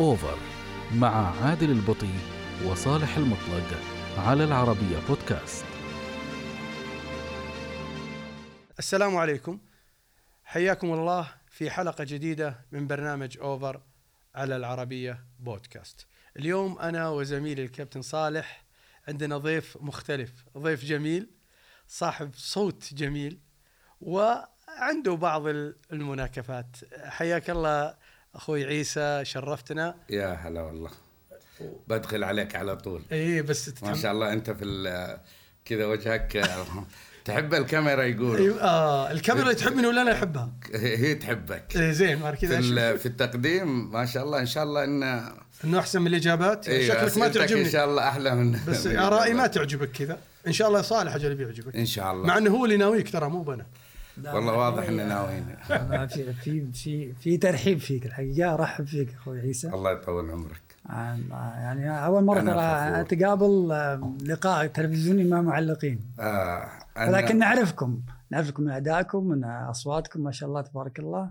[0.00, 0.38] أوفر
[0.94, 2.14] مع عادل البطي
[2.66, 3.80] وصالح المطلق
[4.18, 5.64] على العربية بودكاست
[8.78, 9.58] السلام عليكم.
[10.44, 13.80] حياكم الله في حلقة جديدة من برنامج أوفر
[14.34, 18.64] على العربية بودكاست اليوم أنا وزميلي الكابتن صالح
[19.08, 21.30] عندنا ضيف مختلف ضيف جميل
[21.88, 23.40] صاحب صوت جميل
[24.00, 25.46] وعنده بعض
[25.92, 26.76] المناكفات.
[27.04, 27.94] حياك الله
[28.34, 29.94] أخوي عيسى شرفتنا.
[30.10, 30.90] يا هلا والله.
[31.88, 33.02] بدخل عليك على طول.
[33.12, 35.18] اي بس ما شاء الله أنت في
[35.64, 36.48] كذا وجهك.
[37.24, 41.76] تحب الكاميرا يقول أيوة آه الكاميرا تحبني ولا أنا أحبها؟ هي تحبك.
[41.76, 45.02] إيه زين في, كذا أشوف في التقديم ما شاء الله إن شاء الله إن
[45.64, 46.68] إنه أحسن من الإجابات.
[46.68, 49.46] إيه، شكلك ما تعجبني إن شاء الله أحلى من بس آرائي ما.
[49.46, 50.18] تعجبك كذا.
[50.46, 51.76] إن شاء الله صالح أجل بيعجبك.
[51.76, 52.26] إن شاء الله.
[52.26, 53.66] مع إنه هو اللي ناويك ترى مو بنا.
[54.24, 55.56] والله واضح ان ناويين.
[55.70, 58.54] ما في في في في ترحيب فيك الحقيقة.
[58.54, 59.68] ارحب فيك أخوي عيسى.
[59.68, 60.60] الله يطول عمرك.
[60.86, 63.00] عن- يعني أول مرة ترى.
[63.00, 63.68] أتقابل
[64.26, 66.00] لقاء تلفزيوني مع معلقين.
[66.20, 66.68] آه
[66.98, 71.30] ولكن نعرفكم نعرفكم من أدائكم من أصواتكم ما شاء الله تبارك الله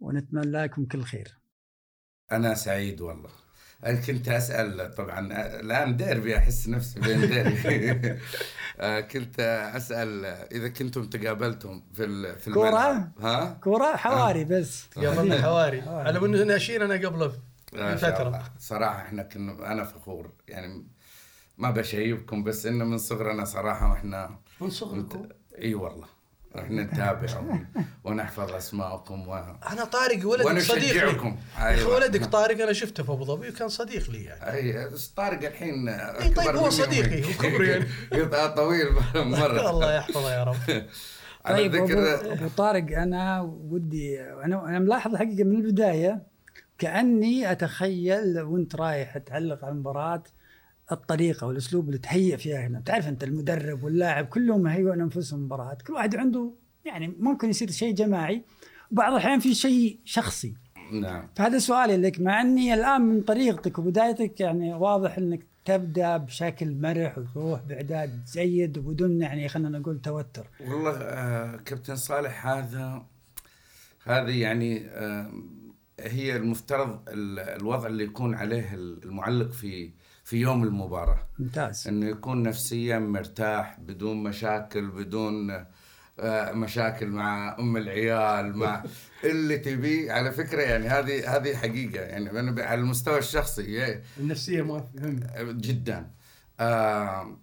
[0.00, 1.38] ونتمنى لكم كل خير.
[2.32, 3.30] أنا سعيد والله.
[3.84, 5.20] أنا كنت أسأل طبعا
[5.60, 8.18] الآن ديربي أحس نفسي بين ديربي.
[8.80, 9.40] آه، كنت
[9.76, 14.84] أسأل إذا كنتم تقابلتم في ال- في كورة؟ الملعب ها؟ كورة؟ حواري بس.
[14.96, 15.80] قبل حواري.
[15.80, 17.32] على أنه ناشين أنا قبله
[17.96, 18.42] فترة.
[18.58, 20.32] صراحة إحنا كنا أنا فخور.
[20.48, 20.86] يعني
[21.58, 26.06] ما بشيبكم بس إنه من صغرنا صراحة وإحنا من صغركم؟ إي والله.
[26.58, 27.66] إحنا نتابع ون-
[28.04, 29.34] ونحفظ أسماءكم و...
[29.72, 31.34] أنا طارق ولدك صديق لي.
[31.58, 31.94] أيوة.
[31.94, 34.52] ولدك طارق أنا شفته في أبو ظبي وكان صديق لي يعني.
[34.52, 37.84] أي بس طارق الحين إي طيب هو صديقي، هو كبري يعني.
[38.22, 39.70] يطلع طويل مرة.
[39.70, 40.56] الله يحفظه يا رب.
[41.44, 46.22] على طيب أبو, ذكر أبو طارق أنا ودي أنا أنا ملاحظ الحقيقة من البداية
[46.78, 50.22] كأني أتخيل وأنت رايح تعلق على المباراة
[50.92, 52.80] الطريقة والأسلوب اللي تهيئ فيها هنا.
[52.86, 56.50] تعرف أنت المدرب واللاعب كلهم هيئون أنفسهم المباراه كل واحد عنده
[56.84, 58.44] يعني ممكن يصير شيء جماعي
[58.90, 60.54] وبعض الأحيان في شيء شخصي.
[60.92, 61.28] نعم.
[61.36, 67.18] فهذا سؤالي لك مع أني الآن من طريقتك وبدايتك يعني واضح إنك تبدأ بشكل مرح
[67.18, 70.46] وتروح بإعداد جيد وبدون يعني خلينا نقول توتر.
[70.60, 73.06] والله آه كابتن صالح هذا
[74.04, 75.30] هذه يعني آه
[76.00, 79.90] هي المفترض ال- الوضع اللي يكون عليه المعلق في
[80.24, 81.26] في يوم المباراة.
[81.38, 81.88] ممتاز.
[81.88, 85.64] إنه يكون نفسيا مرتاح بدون مشاكل بدون
[86.18, 88.84] آه، مشاكل مع أم العيال مع
[89.24, 92.00] اللي تبيه على فكرة يعني هذه هذه حقيقة.
[92.00, 96.10] يعني أنا على المستوى الشخصي النفسية مهمه جدا.
[96.60, 97.36] آه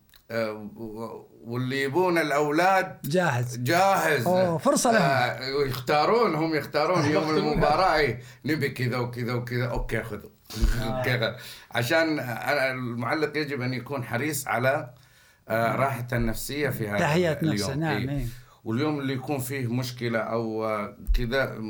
[1.43, 3.57] واللي يبون الأولاد جاهز.
[3.57, 4.27] جاهز.
[4.27, 5.01] أوه، فرصة لهم.
[5.01, 7.05] آه ويختارون هم يختارون.
[7.05, 9.65] يوم المباراة إيه، نبي كذا وكذا وكذا.
[9.65, 10.29] أوكي خذوا.
[11.05, 11.37] كذا
[11.71, 14.93] عشان المعلق يجب أن يكون حريص على
[15.49, 17.53] آه راحته النفسية في هذا اليوم.
[17.53, 18.17] نفسه نعم إيه.
[18.17, 18.25] إيه.
[18.63, 21.61] واليوم اللي يكون فيه مشكلة أو آه، كذا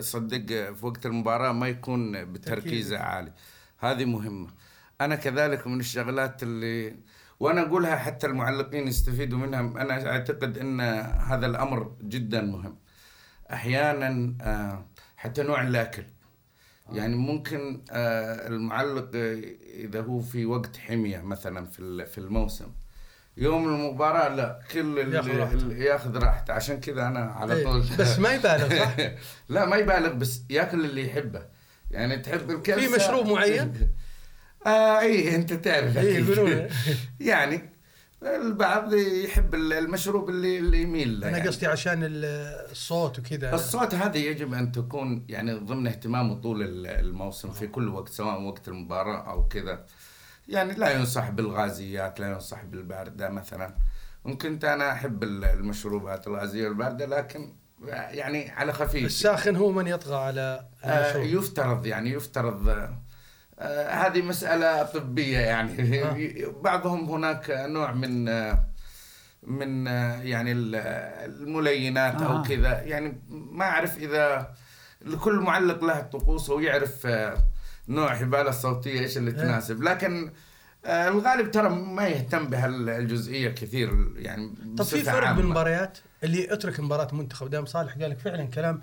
[0.00, 3.32] صدق آه، في وقت المباراة ما يكون بتركيزه عالي.
[3.78, 4.48] هذه مهمة.
[5.00, 6.96] أنا كذلك من الشغلات اللي
[7.42, 9.60] وأنا أقولها حتى المعلقين يستفيدوا منها.
[9.60, 10.80] أنا أعتقد أن
[11.30, 12.76] هذا الأمر جدا مهم.
[13.52, 14.86] أحيانا آه،
[15.16, 16.04] حتى نوع الأكل.
[16.92, 19.42] يعني ممكن آه، المعلق آه،
[19.74, 22.72] إذا هو في وقت حمية مثلا في في الموسم.
[23.36, 25.54] يوم المباراة لا كل اللي ياخذ راحته.
[25.54, 26.52] اللي ياخذ راحته.
[26.52, 28.96] عشان كذا أنا على إيه، طول بس ما يبالغ صح؟
[29.54, 31.42] لا ما يبالغ بس ياكل اللي يحبه.
[31.90, 33.72] يعني تحب الكبسة؟ في مشروب معين؟
[34.66, 36.68] آه اي أنت تعرف إيه،.
[37.20, 37.72] يعني
[38.22, 41.48] البعض يحب المشروب اللي اللي يميل له أنا يعني.
[41.48, 42.24] قصدي عشان ال-
[42.70, 47.88] الصوت وكذا الصوت هذه يجب أن تكون يعني ضمن اهتمامه طول ال- الموسم في كل
[47.88, 49.84] وقت سواء وقت المباراة أو كذا
[50.48, 53.74] يعني لا ينصح بالغازيات لا ينصح بالباردة مثلا
[54.40, 57.52] كنت أنا أحب ال- المشروبات الغازية والباردة لكن
[57.88, 61.42] يعني على خفيف الساخن هو من يطغى على آه المشروب.
[61.42, 63.01] يفترض يعني يفترض آه آه
[63.90, 66.52] هذه مسألة طبية يعني آه.
[66.62, 68.64] بعضهم هناك نوع من آه
[69.42, 70.74] من آه يعني ال-
[71.30, 72.36] الملينات آه.
[72.38, 74.54] أو كذا يعني ما أعرف إذا
[75.02, 77.36] لكل معلق له طقوسه ويعرف آه
[77.88, 79.36] نوع حبالة الصوتية إيش اللي إيه.
[79.36, 80.32] تناسب لكن
[80.84, 85.36] آه الغالب ترى ما يهتم بهالجزئية كثير يعني طب في فرق عامة.
[85.36, 88.80] بين المباريات اللي اترك مباراة منتخب دام صالح قال لك فعلا كلام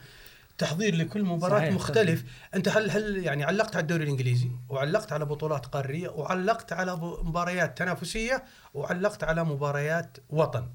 [0.59, 2.23] تحضير لكل مباراة صحيح، مختلف.
[2.55, 7.77] أنت هل هل يعني علقت على الدوري الإنجليزي وعلقت على بطولات قارية وعلقت على مباريات
[7.77, 10.67] تنافسية وعلقت على مباريات وطن؟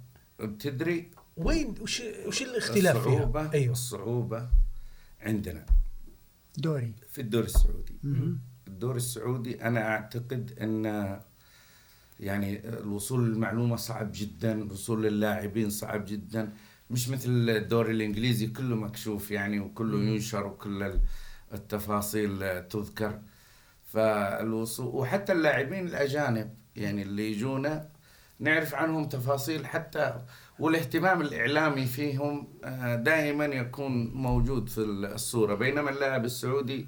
[0.59, 3.73] تدري وين؟ وش وش الاختلاف الصعوبة فيها؟ أيوه.
[3.73, 4.49] الصعوبة
[5.21, 5.67] عندنا.
[6.57, 6.93] دوري.
[7.11, 7.95] في الدوري السعودي.
[8.03, 8.39] مم.
[8.69, 10.85] الدوري السعودي أنا أعتقد إن
[12.21, 16.53] يعني الوصول للمعلومة صعب جدا الوصول للاعبين صعب جدا.
[16.95, 20.93] مش مثل الدوري الإنجليزي كله مكشوف يعني وكله ينشر وكل
[21.55, 23.19] التفاصيل تذكر.
[23.93, 27.89] فالوصول وحتى اللاعبين الأجانب يعني اللي يجونا
[28.41, 30.21] نعرف عنهم تفاصيل حتى
[30.59, 35.55] والاهتمام الإعلامي فيهم آه، دائما يكون موجود في الصورة.
[35.55, 36.87] بينما اللاعب السعودي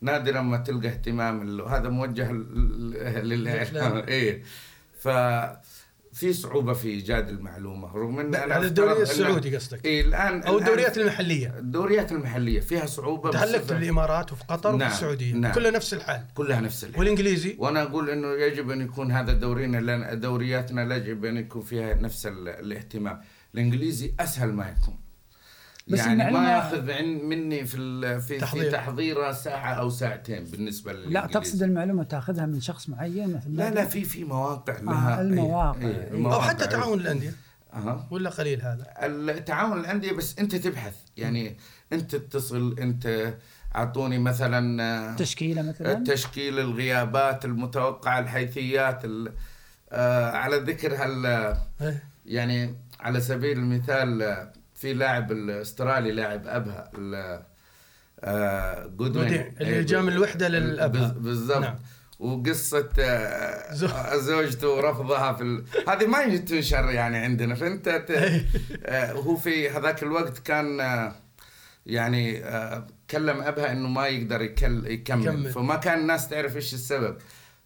[0.00, 2.32] نادرا ما تلقى اهتمام هذا موجه
[3.22, 3.96] للإعلام.
[3.96, 4.42] إيه.
[4.98, 5.08] ف
[6.18, 9.84] في صعوبة في إيجاد المعلومة رغم إن على الدوري السعودي قصدك.
[9.84, 11.58] إيه الآن أو الدوريات المحلية.
[11.58, 15.34] الدوريات المحلية فيها صعوبة تعلقت بالامارات وفي قطر نعم وفي السعودية.
[15.34, 15.52] نعم.
[15.52, 16.24] كلها نفس الحال.
[16.34, 17.00] كلها نفس الحال.
[17.00, 21.94] والإنجليزي؟ وأنا أقول إنه يجب أن يكون هذا دورينا لأن دورياتنا يجب أن يكون فيها
[21.94, 23.20] نفس الاهتمام.
[23.54, 25.07] الإنجليزي أسهل ما يكون.
[25.90, 28.64] بس يعني ما ياخذ مني في في تحضير.
[28.64, 31.20] في تحضيرها ساعة أو ساعتين بالنسبة للإنجليزي.
[31.20, 35.18] لا تقصد المعلومة تاخذها من شخص معين؟ مثل لا لا في في مواقع آه، لها
[35.18, 35.80] آه المواقع.
[35.80, 36.34] إيه إيه.
[36.34, 37.32] أو حتى تعاون الأندية.
[37.74, 38.06] أه.
[38.10, 38.86] ولا قليل هذا.
[39.06, 40.94] التعاون الأندية بس أنت تبحث.
[41.16, 41.56] يعني
[41.92, 43.34] أنت تتصل أنت
[43.76, 49.02] أعطوني مثلا تشكيلة مثلا؟ التشكيل الغيابات المتوقعه الحيثيات
[49.92, 51.26] آه على ذكر هال
[51.80, 52.02] إيه.
[52.26, 54.22] يعني على سبيل المثال
[54.78, 56.90] في لاعب الاسترالي لاعب أبها
[58.20, 61.14] آه جودوين اللي جاء من الوحدة للأبها.
[61.18, 61.60] بالضبط.
[61.60, 61.78] نعم.
[62.18, 65.64] وقصة آه زوجته ورفضها في ال...
[65.88, 67.54] هذه ما تنشر يعني عندنا.
[67.54, 68.10] فأنت ت...
[68.86, 71.14] آه هو في هذاك الوقت كان آه
[71.86, 74.86] يعني آه كلم أبها إنه ما يقدر يكل...
[74.86, 75.24] يكمل.
[75.24, 75.50] كمل.
[75.50, 77.16] فما كان الناس تعرف إيش السبب.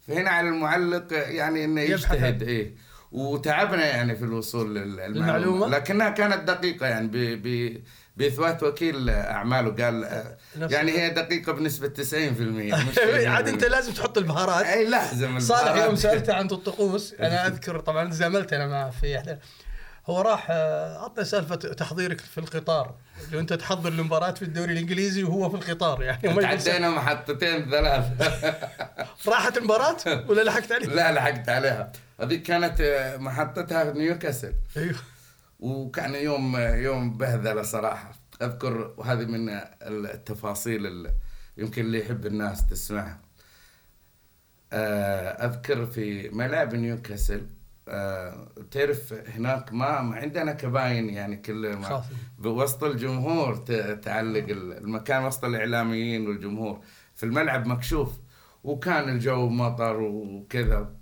[0.08, 2.74] فهنا على المعلق يعني إنه يجتهد إيه.
[3.12, 5.68] وتعبنا يعني في الوصول للمعلومة.
[5.68, 7.82] لكنها كانت دقيقة يعني ب ب
[8.16, 9.84] بإثبات وكيل أعماله.
[9.84, 10.26] قال
[10.56, 16.34] يعني هي دقيقة بنسبة 90% عاد أنت لازم تحط البهارات اي لازم صالح يوم سألته
[16.34, 19.36] عن الطقوس أنا أذكر طبعا زملت أنا معه في إحدى.
[20.06, 22.94] هو راح أعطني سالفة تحضيرك في القطار.
[23.32, 28.04] لو أنت تحضر المباراة في الدوري الإنجليزي وهو في القطار يعني تعدينا محطتين ثلاث
[29.28, 31.92] راحت المباراة ولا لحقت عليها؟ لا لحقت عليها.
[32.22, 34.54] هذيك كانت آه، محطتها نيوكاسل.
[34.76, 34.94] أيوه.
[35.60, 38.12] وكان يوم يوم بهذله صراحة.
[38.42, 39.48] أذكر وهذه من
[39.82, 41.14] التفاصيل اللي
[41.56, 43.20] يمكن اللي يحب الناس تسمعها.
[44.72, 47.46] آه، أذكر في ملاعب نيوكاسل
[47.88, 52.04] آه، تعرف هناك ما, ما عندنا كباين يعني كل ما
[52.44, 53.56] وسط الجمهور
[54.02, 56.80] تعلق المكان وسط الإعلاميين والجمهور.
[57.14, 58.18] في الملعب مكشوف
[58.64, 60.94] وكان الجو مطر وكذا.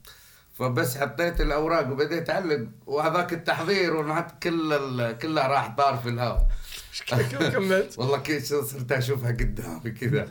[0.60, 6.46] فبس حطيت الأوراق وبديت أعلق وهذاك التحضير وحط كل كلها راح طار في الهواء.
[7.52, 10.28] كملت؟ والله كيف صرت أشوفها قدامي كذا.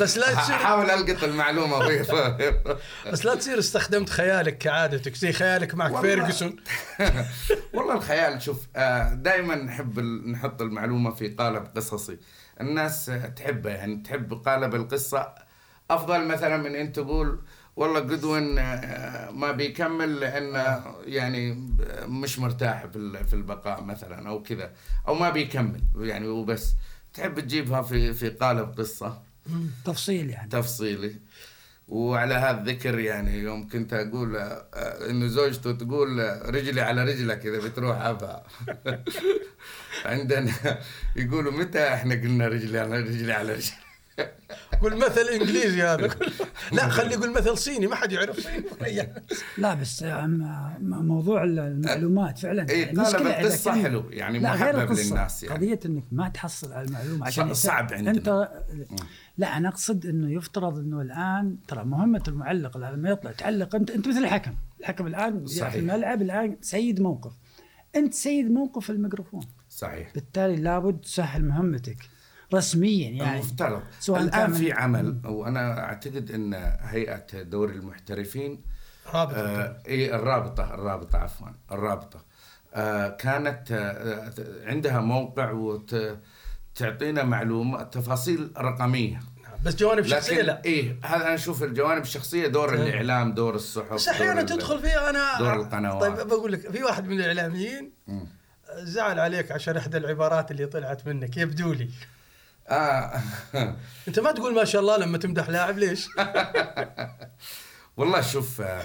[0.00, 1.78] بس لا تصير احاول ألقط المعلومة
[3.12, 6.56] بس لا تصير استخدمت خيالك كعادتك زي خيالك معك فيرجسون.
[7.74, 12.18] والله الخيال شوف آه، دائما نحب نحط المعلومة في قالب قصصي.
[12.60, 15.34] الناس تحبه يعني تحب قالب القصة
[15.90, 17.40] أفضل مثلا من إن تقول
[17.76, 21.70] والله جودوين آه، ما بيكمل لأنه يعني
[22.06, 22.86] مش مرتاح
[23.26, 24.72] في البقاء مثلا أو كذا
[25.08, 26.74] أو ما بيكمل يعني وبس.
[27.14, 29.22] تحب تجيبها في في قالب قصة؟
[29.84, 30.48] تفصيل يعني.
[30.48, 31.16] تفصيلي.
[31.88, 36.18] وعلى هذا الذكر يعني يوم كنت أقول آه، انه زوجته تقول
[36.54, 38.44] رجلي على رجلك كذا بتروح ابها
[40.04, 40.52] عندنا
[41.16, 43.81] يقولوا متى إحنا قلنا رجلي على رجلي على رجلي؟
[44.82, 46.10] قول مثل إنجليزي هذا.
[46.72, 48.48] لا خلي يقول مثل صيني ما حد يعرف.
[49.58, 50.04] لا بس
[50.80, 52.70] موضوع المعلومات فعلا.
[52.70, 54.04] اي قالب القصة حلو.
[54.10, 55.56] يعني محبب للناس يعني.
[55.56, 58.10] قضية إنك ما تحصل على المعلومة عشان صعب عندنا.
[58.10, 58.48] انت
[59.38, 63.32] لا أنا أقصد إنه يفترض إنه الآن ترى مهمة المعلق لما يطلع.
[63.32, 63.74] تعلق.
[63.74, 64.54] انت أنت مثل الحكم.
[64.80, 65.72] الحكم الآن صحيح.
[65.72, 67.32] في الملعب الآن سيد موقف.
[67.96, 69.42] أنت سيد موقف الميكروفون.
[69.70, 70.12] صحيح.
[70.14, 71.96] بالتالي لابد تسهل مهمتك.
[72.54, 73.32] رسميا يعني.
[73.40, 73.82] المفترض.
[74.00, 78.62] سواء الآن في عمل وأنا أعتقد إن هيئة دوري المحترفين
[79.14, 79.36] رابطة.
[79.36, 82.24] آه إي الرابطة الرابطة عفوا الرابطة.
[82.74, 84.32] آه كانت آه
[84.66, 89.20] عندها موقع وتعطينا معلومات تفاصيل رقمية.
[89.42, 90.62] نعم، بس جوانب شخصية لا.
[90.64, 92.80] إيه هذا أنا أشوف الجوانب الشخصية دور طيب.
[92.80, 96.02] الإعلام دور الصحف بس أحيانا تدخل فيها أنا دور القنوات.
[96.02, 97.92] طيب بقول لك في واحد من الإعلاميين
[98.78, 101.90] زعل عليك عشان إحدى العبارات اللي طلعت منك يبدو لي.
[102.72, 103.22] آه.
[104.08, 106.08] أنت ما تقول ما شاء الله لما تمدح لاعب ليش؟
[107.96, 108.82] والله شوف آه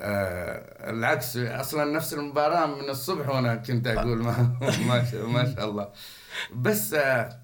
[0.00, 5.70] آه العكس أصلا نفس المباراة من الصبح وأنا كنت أقول ما ما شاء, ما شاء
[5.70, 5.92] الله
[6.54, 7.40] بس آه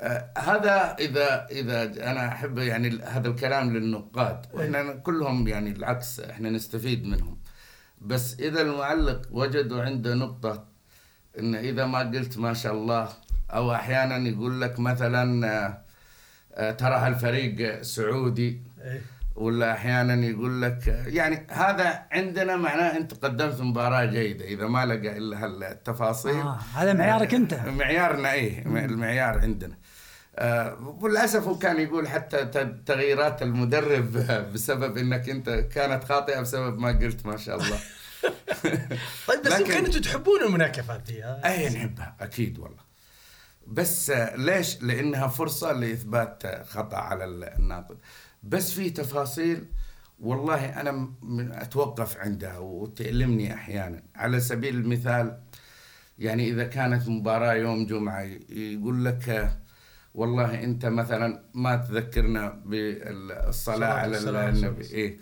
[0.00, 6.50] آه، هذا إذا إذا أنا أحب يعني هذا الكلام للنقاد وإحنا كلهم يعني العكس إحنا
[6.50, 7.38] نستفيد منهم
[8.00, 10.68] بس إذا المعلق وجدوا عنده نقطة
[11.38, 13.08] إن إذا ما قلت ما شاء الله
[13.54, 15.78] أو أحيانا يقول لك مثلا آه،
[16.54, 18.62] آه، ترى هالفريق سعودي.
[18.84, 19.00] إيه.
[19.36, 25.16] ولا أحيانا يقول لك يعني هذا عندنا معناه أنت قدمت مباراة جيدة إذا ما لقى
[25.18, 26.40] إلا هالتفاصيل.
[26.40, 27.54] آه هذا معيارك أنت.
[27.54, 29.74] معيارنا إيه المعيار عندنا.
[30.36, 32.44] آه وللأسف هو كان يقول حتى
[32.86, 34.12] تغييرات المدرب
[34.54, 37.78] بسبب إنك أنت كانت خاطئة بسبب ما قلت ما شاء الله.
[39.28, 42.93] طيب بس يمكن أنتم تحبون المناكفات دي ها؟ أي نحبها أكيد والله.
[43.66, 47.96] بس ليش؟ لأنها فرصة لإثبات خطأ على ال- الناقد
[48.42, 49.64] بس في تفاصيل
[50.20, 51.08] والله أنا
[51.52, 55.38] أتوقف عندها وتألمني أحيانا على سبيل المثال
[56.18, 59.56] يعني إذا كانت مباراة يوم جمعة يقول لك
[60.14, 64.84] والله أنت مثلا ما تذكرنا بالصلاة على النبي.
[64.84, 65.18] إيه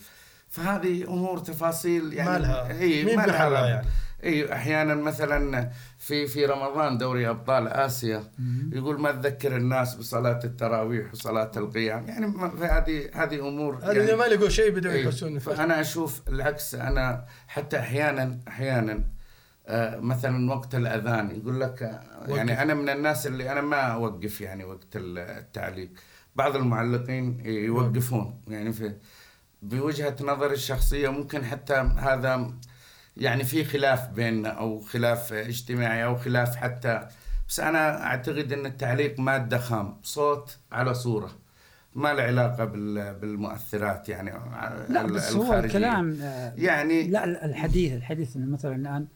[0.49, 3.69] فهذه أمور تفاصيل يعني ما لها- اي مين ما لها بحالها رب.
[3.69, 3.87] يعني.
[4.25, 8.25] اي أحيانا مثلا في في رمضان دوري أبطال آسيا
[8.73, 12.09] يقول ما تذكر الناس بصلاة التراويح وصلاة القيام.
[12.09, 12.27] يعني
[12.63, 15.05] هذه هذه أمور هذا يعني ما لقوا شيء بدوا إيه.
[15.07, 15.39] يحسون.
[15.39, 16.75] فأنا أشوف العكس.
[16.75, 19.05] أنا حتى أحيانا أحيانا
[19.67, 22.37] آه، مثلا وقت الأذان يقول لك آه، وقف.
[22.37, 25.91] يعني أنا من الناس اللي أنا ما أوقف يعني وقت ال- التعليق.
[26.37, 28.41] بعض المعلقين يوقفون.
[28.49, 28.93] يعني في
[29.63, 32.51] بوجهة نظري الشخصية ممكن حتى هذا
[33.17, 37.09] يعني في خلاف بيننا أو خلاف اجتماعي أو خلاف حتى.
[37.49, 41.31] بس أنا أعتقد إن التعليق مادة خام صوت على صورة.
[41.95, 44.31] ما له علاقة بال- بالمؤثرات يعني
[44.89, 45.55] لا ال- بس هو.
[45.59, 49.07] الكلام آه، يعني لا الحديث الحديث مثلا الآن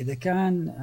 [0.00, 0.74] إذا كان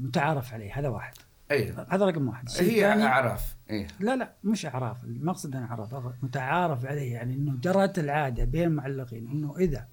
[0.00, 1.14] متعارف عليه هذا واحد.
[1.50, 1.72] أي.
[1.88, 2.48] هذا رقم واحد.
[2.58, 3.56] هي أعراف.
[3.70, 3.86] إي.
[4.00, 5.04] لا لا مش أعراف.
[5.04, 7.12] المقصد ان أعراف متعارف عليه.
[7.12, 9.86] يعني إنه جرت العادة بين المعلقين إنه إذا آه،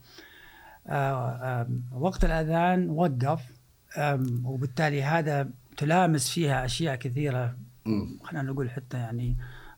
[1.91, 3.41] وقت الأذان وقف
[4.44, 8.20] وبالتالي هذا تلامس فيها أشياء كثيرة مم.
[8.24, 9.36] خلينا نقول حتى يعني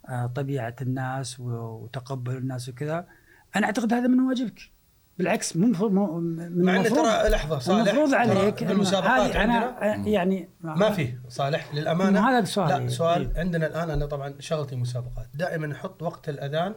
[0.10, 3.06] آه، طبيعة الناس وتقبل الناس وكذا
[3.56, 4.60] أنا أعتقد هذا من واجبك
[5.18, 9.44] بالعكس مو مفروض- مو من مع ان المفروض ترى لحظة صالح المفروض عليك المسابقات عندنا
[9.96, 12.84] أنا آه، يعني ما في صالح للأمانة هذا سؤالي.
[12.84, 13.40] لا سؤال إيه.
[13.40, 16.76] عندنا الآن أنا طبعا شغلتي مسابقات دائما نحط وقت الأذان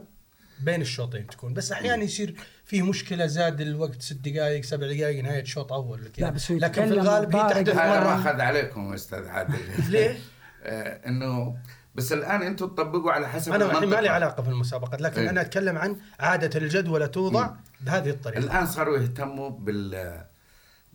[0.63, 1.53] بين الشوطين تكون.
[1.53, 6.25] بس أحيانا يصير في مشكلة زاد الوقت ست دقائق سبع دقائق نهاية شوط أول كذا
[6.25, 7.83] لا، بس لكن في الغالب هي تحدث مرة.
[7.83, 9.59] ماخذ عليكم أستاذ عادل.
[9.91, 10.17] ليه؟
[10.63, 11.57] آه، إنه
[11.95, 14.09] بس الآن أنتم تطبقوا على حسب أنا الحين ما لي.
[14.09, 15.29] علاقة في المسابقات لكن إيه.
[15.29, 17.51] أنا أتكلم عن عادة الجدول توضع
[17.81, 18.39] بهذه الطريقة.
[18.39, 20.23] الآن صاروا يهتموا بال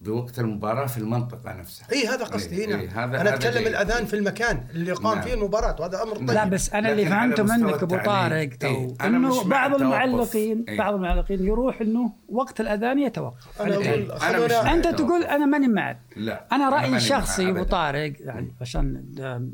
[0.02, 3.66] بوقت المباراة في المنطقة نفسها إي هذا قصدي إيه، نعم إيه، هذا- أنا هذا أتكلم.
[3.66, 5.20] الأذان في المكان اللي يقام نعم.
[5.24, 8.94] فيه المباراة وهذا أمر طيب لا بس أنا اللي فهمته منك أبو طارق تو إيه،
[9.00, 9.74] أنا إنه بعض.
[9.74, 10.78] المعلقين إيه.
[10.78, 14.04] بعض المعلقين يروح إنه وقت الأذان يتوقف أنا إيه.
[14.30, 14.86] أنا مع أنت.
[14.88, 17.62] تقول أنا ماني معك لا أنا رأيي الشخصي أبو.
[17.62, 19.04] طارق يعني عشان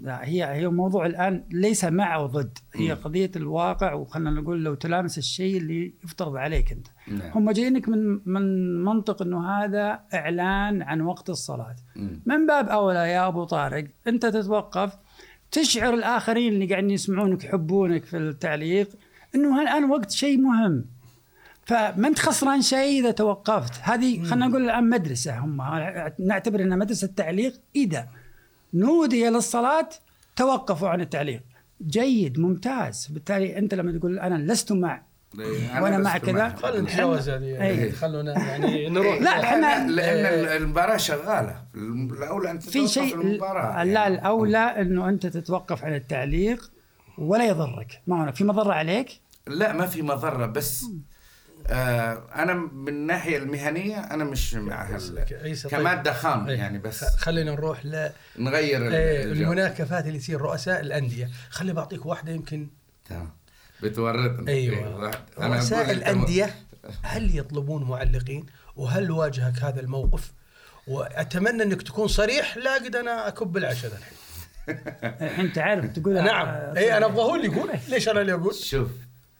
[0.02, 3.00] لا، هي هي موضوع الآن ليس مع وضد هي مم.
[3.04, 7.30] قضية الواقع وخلنا نقول لو تلامس الشيء اللي يفترض عليك أنت نعم.
[7.34, 8.44] هم جايينك من من
[8.84, 11.76] منطق إنه هذا إعلان عن وقت الصلاة.
[11.96, 12.23] مم.
[12.26, 14.92] من باب أولى يا أبو طارق أنت تتوقف
[15.50, 18.88] تشعر الآخرين اللي قاعدين يسمعونك يحبونك في التعليق
[19.34, 20.84] إنه الان وقت شيء مهم.
[21.66, 23.80] فما أنت خسران شيء إذا توقفت.
[23.82, 25.62] هذه خلينا نقول الآن مدرسة هم.
[26.18, 27.61] نعتبر إنها مدرسة تعليق.
[27.76, 28.08] إذا
[28.75, 29.88] نودي للصلاه
[30.37, 31.42] توقفوا عن التعليق.
[31.87, 33.08] جيد ممتاز.
[33.11, 35.02] بالتالي أنت لما تقول أنا لست مع
[35.40, 36.48] أنا وأنا لست مع كذا.
[36.48, 37.92] خلينا نتجاوز هذه إيه.
[37.92, 43.92] خلونا يعني نروح لا، إحنا- لأن المباراة شغالة الأولى أن في تتوقف شيء المباراة لا
[43.92, 44.14] يعني.
[44.14, 46.70] الأولى إنه أنت تتوقف عن التعليق
[47.18, 50.84] ولا يضرك ما هو في مضرة عليك لا ما في مضرة بس
[51.66, 54.98] آه أنا من الناحية المهنية أنا مش مع.
[55.70, 56.56] كمادة خام إيه.
[56.56, 59.24] يعني بس خلينا نروح ل نغير إيه،.
[59.24, 62.68] المناكفات اللي تصير رؤساء الأندية خلي بعطيك واحدة يمكن
[63.08, 63.30] تمام
[63.83, 65.07] بتورطني أيوه.
[65.07, 66.54] إيه، رؤساء الأندية
[67.02, 70.33] هل يطلبون معلقين؟ وهل واجهك هذا الموقف؟
[70.87, 72.57] وأتمنى أنك تكون صريح.
[72.57, 74.19] لا قد أنا أكب العشاء الحين.
[75.28, 76.47] الحين تعرف تقول نعم.
[76.47, 77.71] آه، اي أنا أبغى هو اللي يقول.
[77.88, 78.90] ليش أنا اللي أقول؟ شوف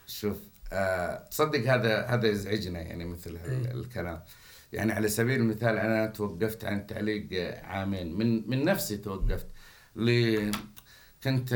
[0.07, 0.37] شوف
[0.73, 3.71] آه تصدق هذا هذا يزعجنا يعني مثل إيه.
[3.71, 4.23] الكلام.
[4.73, 7.29] يعني على سبيل المثال أنا توقفت عن التعليق
[7.65, 8.19] عامين.
[8.19, 9.47] من من نفسي توقفت
[9.97, 10.11] ل
[11.25, 11.53] كنت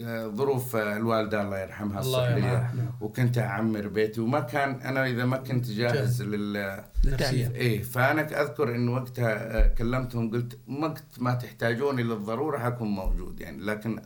[0.00, 2.92] آه، ظروف آه، الوالدة الله يرحمها الله الصحيه يرحمها.
[3.00, 6.56] وكنت أعمر بيتي وما كان أنا إذا ما كنت جاهز لل.
[7.20, 13.62] إيه فأنا أذكر إن وقتها آه، كلمتهم قلت وقت ما تحتاجوني للضرورة حكون موجود يعني
[13.62, 14.00] لكن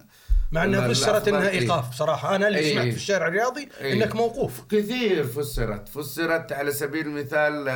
[0.53, 1.49] مع إنها فسرت إنها.
[1.49, 1.61] إيه.
[1.61, 2.73] إيقاف صراحة أنا اللي إيه.
[2.75, 3.93] سمعت في الشارع الرياضي إيه.
[3.93, 7.69] إنك موقوف كثير فسرت فسرت على سبيل المثال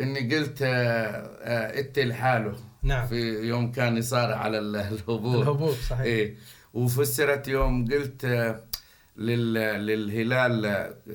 [0.00, 3.06] إني قلت إتي لحاله نعم.
[3.06, 6.00] في يوم كان يصارع على ال- الهبوط الهبوط، صحيح.
[6.00, 6.36] إيه
[6.74, 8.64] وفسرت يوم قلت آه،
[9.16, 9.54] لل
[9.86, 10.66] للهلال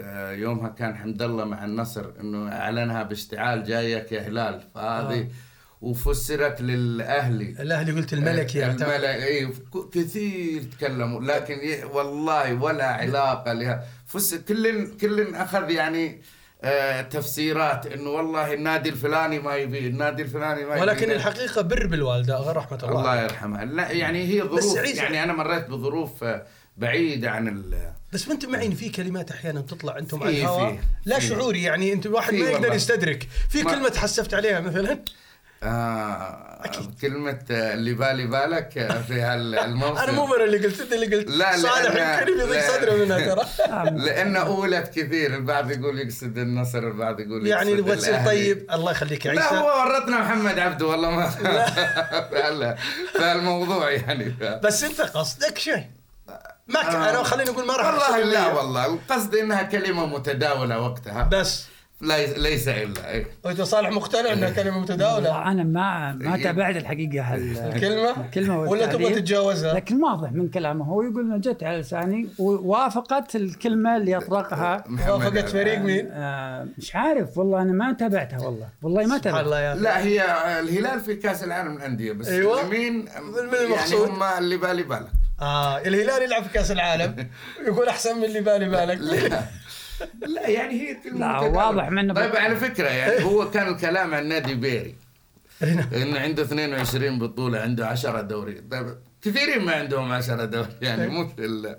[0.02, 5.28] آه، يومها كان حمد الله مع النصر إنه أعلنها باشتعال جايك يا هلال فهذه آه.
[5.82, 11.60] وفسرت للأهلي الأهلي قلت الملكي يعني الملك اي ك- كثير تكلموا لكن
[11.94, 16.18] والله ولا علاقة لها فس كل كل أخذ يعني آه
[17.10, 22.38] تفسيرات إنه والله النادي الفلاني ما يبي النادي الفلاني ما يبي ولكن الحقيقة بر بالوالدة
[22.38, 23.66] غير رحمة الله, الله يرحمها.
[23.66, 26.46] لا يعني هي ظروف يعني أنا مريت بظروف آه،
[26.78, 31.20] بعيدة عن ال بس ما أنتم معين في كلمات أحيانا تطلع أنتم على الهواء؟ لا
[31.20, 31.28] في.
[31.28, 32.76] شعوري يعني أنت الواحد ما يقدر والله.
[32.76, 33.28] يستدرك.
[33.50, 35.00] في كلمة تحسفت عليها مثلا؟
[35.64, 36.48] آه
[37.02, 41.16] كلمة آه، اللي بالي بالك آه، في هالموسم أنا مو أنا اللي قلت أنت اللي
[41.16, 41.28] قلت.
[41.30, 42.78] لا، صالح لأن- يمكن يضيق لا.
[42.78, 43.46] صدره منها ترى.
[43.98, 48.26] لأنه أولت كثير البعض يقول يقصد النصر البعض يقول يعني يقصد نبغى تصير.
[48.26, 48.66] طيب.
[48.74, 49.56] الله يخليك يا لا عيسى.
[49.56, 51.30] هو ورطنا محمد عبده والله ما
[53.20, 54.30] فالموضوع يعني.
[54.32, 54.44] ف...
[54.44, 55.84] بس أنت قصدك شيء.
[56.68, 56.86] ما ك...
[56.86, 57.10] آه.
[57.10, 58.86] أنا خليني أقول ما راح والله لا والله.
[58.86, 61.24] القصد إنها كلمة متداولة وقتها.
[61.24, 61.66] بس.
[62.02, 63.26] ليس, ليس إلا إيه.
[63.44, 66.44] وانت صالح مقتنع إنها كلمة متداولة أنا ما ما إيه.
[66.44, 69.10] تابعت الحقيقة هال الكلمة الكلمة ولا تبغى.
[69.16, 74.84] تتجاوزها لكن واضح من كلامه هو يقول إنه جت على لساني ووافقت الكلمة اللي اطلقها
[75.10, 75.50] وافقت.
[75.50, 79.60] فريق مين؟ آه مش عارف والله أنا ما تابعتها والله والله ما سبحان تابعت الله
[79.62, 79.82] يا أخي.
[79.82, 80.24] لا هي
[80.60, 82.68] الهلال في كأس العالم للأندية بس أيوة.
[82.70, 83.08] مين من
[83.54, 85.08] يعني المقصود؟ هم اللي بالي بالك
[85.42, 87.28] آه الهلال يلعب في كأس العالم
[87.68, 89.00] يقول أحسن من اللي بالي بالك
[90.28, 91.40] لا يعني هي لا،.
[91.40, 94.96] واضح منه طيب على فكرة يعني هو كان الكلام عن نادي بيري
[95.62, 95.88] هنا.
[95.96, 101.32] إنه عنده 22 بطولة عنده 10 دوري طيب كثيرين ما عندهم 10 دوري يعني مش
[101.40, 101.78] ال-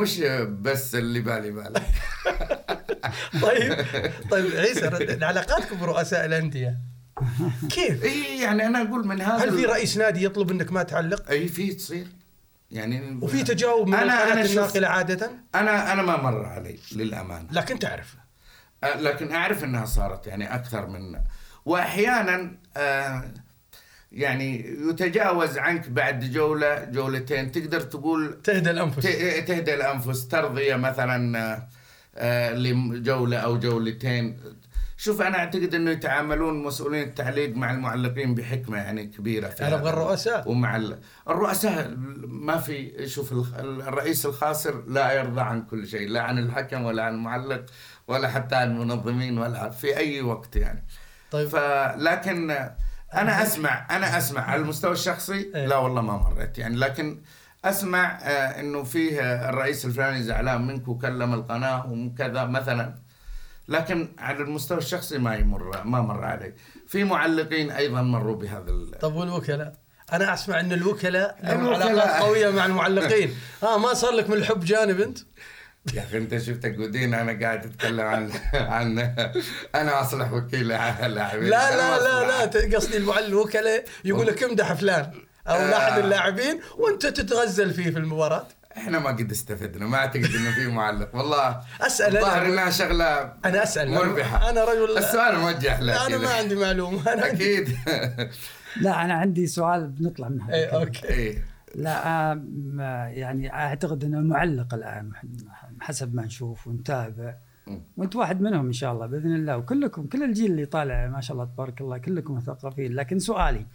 [0.00, 0.20] مش
[0.62, 1.82] بس اللي بالي بالك
[3.42, 3.76] طيب
[4.30, 4.86] طيب عيسى
[5.24, 6.78] علاقاتكم برؤساء الأندية
[7.70, 11.30] كيف؟ اي يعني أنا أقول من هذا هل في رئيس نادي يطلب إنك ما تعلق؟
[11.30, 12.06] اي في تصير
[12.74, 17.48] يعني وفي تجاوب من أنا- أنا الناقلة عادة؟ أنا أنا ما مر علي للأمانة.
[17.52, 18.14] لكن تعرف.
[18.84, 21.20] أه، لكن أعرف إنها صارت يعني أكثر من
[21.64, 23.24] واحيانا آه،
[24.12, 27.52] يعني يتجاوز عنك بعد جوله جولتين.
[27.52, 29.02] تقدر تقول تهدى الأنفس.
[29.46, 30.28] تهدى الأنفس.
[30.28, 31.58] ترضيه مثلا
[32.16, 34.36] آه، لجوله أو جولتين.
[35.04, 39.76] شوف أنا أعتقد إنه يتعاملون مسؤولين التعليق مع المعلقين بحكمة يعني كبيرة في أنا هذا.
[39.76, 40.50] أبغى الرؤساء.
[40.50, 41.94] ومع ال- الرؤساء
[42.26, 47.14] ما في شوف الرئيس الخاسر لا يرضى عن كل شيء لا عن الحكم ولا عن
[47.14, 47.64] المعلق
[48.08, 50.84] ولا حتى عن المنظمين ولا في أي وقت يعني
[51.30, 51.48] طيب.
[51.48, 52.50] فلكن
[53.14, 55.66] أنا أسمع أنا أسمع على المستوى الشخصي إيه.
[55.66, 57.22] لا والله ما مريت يعني لكن
[57.64, 62.94] أسمع آه، إنه فيه الرئيس الفلاني زعلان منك وكلم القناة وكذا مثلا
[63.68, 66.54] لكن على المستوى الشخصي ما يمر ما مر علي
[66.88, 69.74] في معلقين أيضا مروا بهذا طب والوكلاء؟
[70.12, 71.66] أنا أسمع إن الوكلاء لهم.
[71.66, 75.18] علاقات قوية مع المعلقين ها ما صار لك من الحب جانب أنت؟
[75.94, 78.98] يا أخي أنت شفتك ودين أنا قاعد أتكلم عن عن
[79.74, 82.46] أنا أصلح وكيل لاعبين لا لا لا.
[82.46, 85.12] لا قصدي المعلق الوكلاء يقول لك امدح فلان
[85.48, 85.70] أو آه.
[85.70, 90.66] لاحظ اللاعبين وأنت تتغزل فيه في المباراة إحنا ما قد استفدنا ما أعتقد إنه في
[90.66, 91.14] معلق.
[91.14, 92.18] والله أسأل أنا.
[92.18, 94.50] الظاهر إنها شغلة أنا أسأل مربحة.
[94.50, 97.12] أنا رجل السؤال موجه لك أنا ما عندي معلومة.
[97.12, 97.76] أنا أكيد.
[98.80, 100.54] لا أنا عندي سؤال بنطلع منها.
[100.54, 101.08] اي أوكي.
[101.08, 101.44] إيه.
[101.74, 102.42] لا
[103.14, 105.12] يعني أعتقد إنه المعلق الآن
[105.80, 107.34] حسب ما نشوف ونتابع.
[107.96, 111.34] وانت واحد منهم إن شاء الله بإذن الله وكلكم كل الجيل اللي طالع ما شاء
[111.36, 113.66] الله تبارك الله كلكم مثقفين لكن سؤالي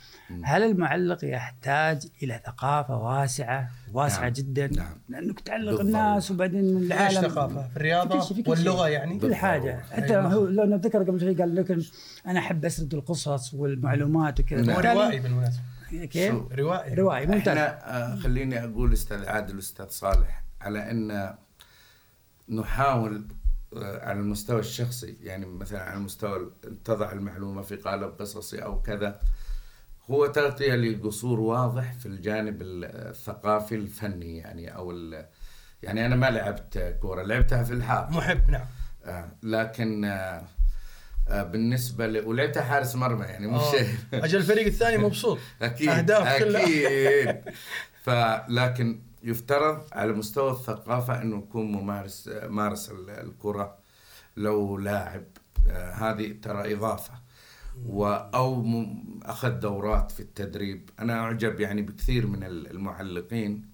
[0.43, 4.33] هل المعلق يحتاج إلى ثقافة واسعة واسعة نعم.
[4.33, 4.97] جدا نعم.
[5.09, 5.85] لانك تعلق بالضبط.
[5.85, 8.87] الناس وبعدين إيش العالم ثقافة في الرياضة في كل واللغة.
[8.87, 10.15] يعني كل حاجة حتى.
[10.15, 11.77] هو لو نذكر قبل شوي قال لك
[12.27, 14.79] أنا أحب أسرد القصص والمعلومات وكذا نعم.
[14.79, 20.91] روائي بالمناسبة كيف؟ روائي روائي ممتاز إحنا آه، خليني أقول أستاذ عادل أستاذ صالح على
[20.91, 21.35] أن
[22.49, 23.25] نحاول
[23.77, 29.19] على المستوى الشخصي يعني مثلا على المستوى ال- تضع المعلومة في قالب قصصي أو كذا
[30.11, 35.25] هو تغطية لقصور واضح في الجانب ال- الثقافي الفني يعني أو ال-
[35.83, 38.65] يعني أنا ما لعبت كورة لعبتها في الحار محب نعم.
[39.05, 40.43] آه، لكن آه،
[41.27, 42.25] آه، بالنسبة ل...
[42.27, 43.85] ولعبتها حارس مرمى يعني مش آه.
[44.13, 45.37] أجل الفريق الثاني مبسوط.
[45.61, 46.63] أكيد أهداف كلها.
[46.63, 47.41] أكيد.
[48.03, 53.77] فلكن يفترض على مستوى الثقافة أنه يكون ممارس مارس ال- الكرة
[54.37, 55.23] لو لاعب.
[55.69, 57.13] آه، هذه ترى إضافة.
[57.85, 60.89] و أو م- أخذ دورات في التدريب.
[60.99, 63.69] أنا أعجب يعني بكثير من ال- المعلقين.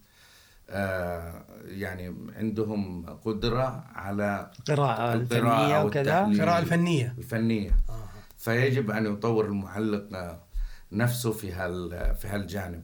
[0.70, 6.26] آه، يعني عندهم قدرة على القراءة القراءة الفنية وكذا.
[6.26, 7.16] القراءة الفنية.
[7.18, 7.72] الفنية.
[8.38, 10.40] فيجب أن يطور المعلق آه،
[10.92, 12.84] نفسه في هال في هالجانب.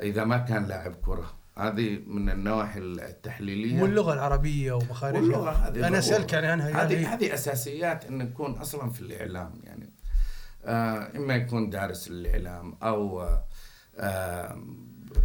[0.00, 1.32] إذا ما كان لاعب كرة.
[1.58, 5.98] هذه من النواحي التحليلية واللغة العربية ومخارجها واللغة هذه أنا ضرورة.
[5.98, 9.92] أسألك يعني عنها هذه يعني هذه أساسيات إن يكون أصلا في الإعلام يعني
[10.64, 13.22] آه إما يكون دارس الإعلام أو
[13.98, 14.62] آه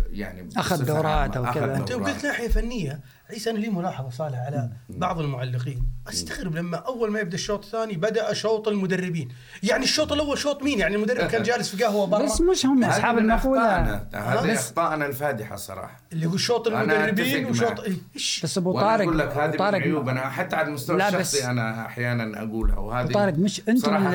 [0.09, 1.77] يعني أخذ بصفة دورات أخذ كذا.
[1.77, 2.09] أنت دورات.
[2.09, 5.83] قلت ناحية فنية عيسى أنا لي ملاحظة صالح على بعض المعلقين.
[6.09, 9.29] أستغرب لما أول ما يبدأ الشوط الثاني بدأ شوط المدربين.
[9.63, 12.25] يعني الشوط الأول شوط مين؟ يعني المدرب كان جالس في قهوة برا.
[12.25, 13.35] بس مش هم من المقولة.
[13.35, 14.07] أخطائنا.
[14.13, 15.97] هذه أخطائنا الفادحة صراحة.
[16.13, 17.79] اللي يقول شوط المدربين وشوط
[18.15, 21.45] إيش؟ بس أبو وأنا طارق أقول لك هذه من طارق عيوبنا حتى على المستوى الشخصي
[21.45, 22.77] أنا أحيانا أقولها.
[22.79, 24.07] وهذه طارق مش أنتم.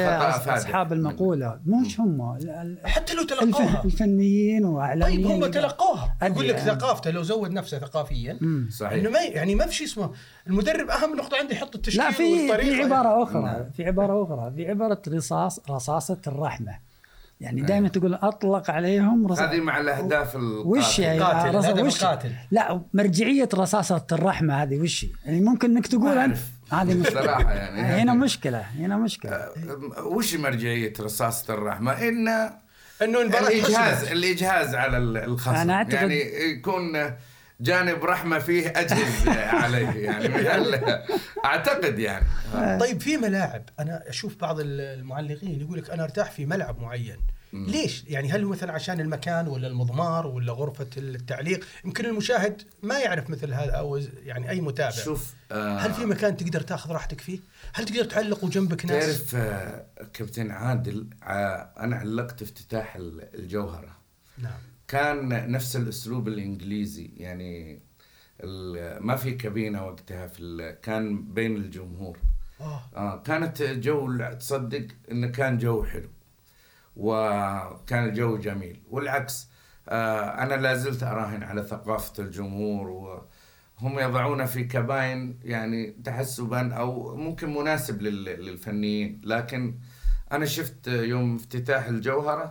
[0.48, 1.61] أصحاب المقولة.
[1.66, 2.38] مش هم.
[2.85, 3.85] حتى لو تلقوها.
[3.85, 6.16] الفنيين واعلاميين طيب هم تلقوها.
[6.22, 6.59] يقول لك.
[6.59, 8.38] ثقافته لو زود نفسه ثقافيا.
[8.70, 9.01] صحيح.
[9.02, 10.10] انه ما يعني ما في شيء اسمه
[10.46, 13.70] المدرب أهم نقطة عندي يحط التشكيل لا في في عبارة أخرى نعم.
[13.76, 16.72] في عبارة أخرى في عبارة رصاص رصاصة الرحمة
[17.40, 21.12] يعني دائما تقول أطلق عليهم رصاص هذه مع الأهداف وش القاتلة.
[21.12, 22.32] هي القاتل، رص- وش القاتل.
[22.50, 26.36] لا مرجعية رصاصة الرحمة هذه وش هي؟ يعني ممكن إنك تقول انت.
[26.72, 29.48] هذه مشكلة صراحة يعني هنا مشكلة هنا مشكلة
[30.04, 32.28] وش مرجعية رصاصة الرحمة؟ إن
[33.02, 34.04] إنه المباراه الاجهاز.
[34.04, 37.10] الإجهاز على ال- الخصم أنا أعتقد- يعني يكون
[37.60, 40.28] جانب رحمة فيه أجهز عليه يعني
[41.44, 42.26] أعتقد يعني
[42.80, 47.16] طيب في ملاعب أنا أشوف بعض المعلقين يقول لك أنا أرتاح في ملعب معين
[47.52, 52.98] ليش؟ يعني هل هو مثلا عشان المكان ولا المضمار ولا غرفة التعليق؟ يمكن المشاهد ما
[52.98, 57.20] يعرف مثل هذا أو يعني أي متابع شوف آه، هل في مكان تقدر تاخذ راحتك
[57.20, 57.38] فيه؟
[57.74, 63.96] هل تقدر تعلق وجنبك ناس؟ تعرف آه، كابتن عادل آه، أنا علقت افتتاح ال- الجوهرة
[64.38, 67.10] نعم كان نفس الأسلوب الإنجليزي.
[67.16, 67.80] يعني
[69.00, 72.18] ما في كابينة وقتها في كان بين الجمهور.
[72.60, 72.82] آه.
[72.96, 76.08] آه كانت جو تصدق إنه كان جو حلو
[76.96, 78.82] وكان الجو جميل.
[78.90, 79.48] والعكس
[79.88, 87.16] آه أنا لا زلت أراهن على ثقافة الجمهور وهم يضعون في كباين يعني تحسبا أو
[87.16, 89.20] ممكن مناسب لل- للفنيين.
[89.24, 89.78] لكن
[90.32, 92.50] أنا شفت يوم افتتاح الجوهرة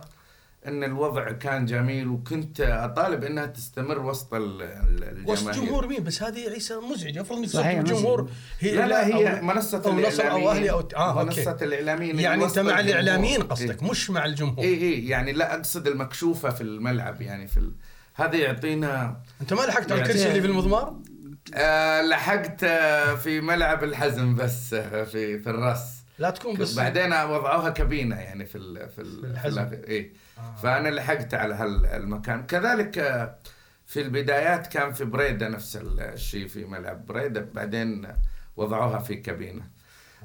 [0.66, 6.02] إن الوضع كان جميل وكنت أطالب إنها تستمر وسط ال- ال- الجماهير وسط جمهور مين
[6.04, 8.28] بس هذه عيسى مزعجة المفروض إنك صحيح، تصب الجمهور
[8.62, 8.74] مزعج.
[8.74, 12.44] لا لا هي أو- منصة أو نصر أو أهلي أو آه منصة okay الإعلاميين يعني
[12.44, 12.80] أنت مع.
[12.80, 13.90] الإعلاميين قصدك إيه.
[13.90, 17.72] مش مع الجمهور اي اي يعني لا أقصد المكشوفة في الملعب يعني في ال...
[18.14, 20.96] هذا يعطينا أنت ما لحقت على الكرسي اللي في المضمار؟
[21.54, 27.12] آه لحقت آه في ملعب الحزم بس آه في في الرأس لا تكون بس بعدين
[27.12, 29.68] وضعوها كابينة يعني في ال في ال في الحزم.
[29.88, 30.12] اي
[30.62, 32.46] فأنا لحقت على هالمكان.
[32.46, 33.38] كذلك آه،
[33.86, 37.48] في البدايات كان في بريدة نفس الشيء في ملعب بريدة.
[37.54, 38.08] بعدين
[38.56, 39.62] وضعوها في كابينة.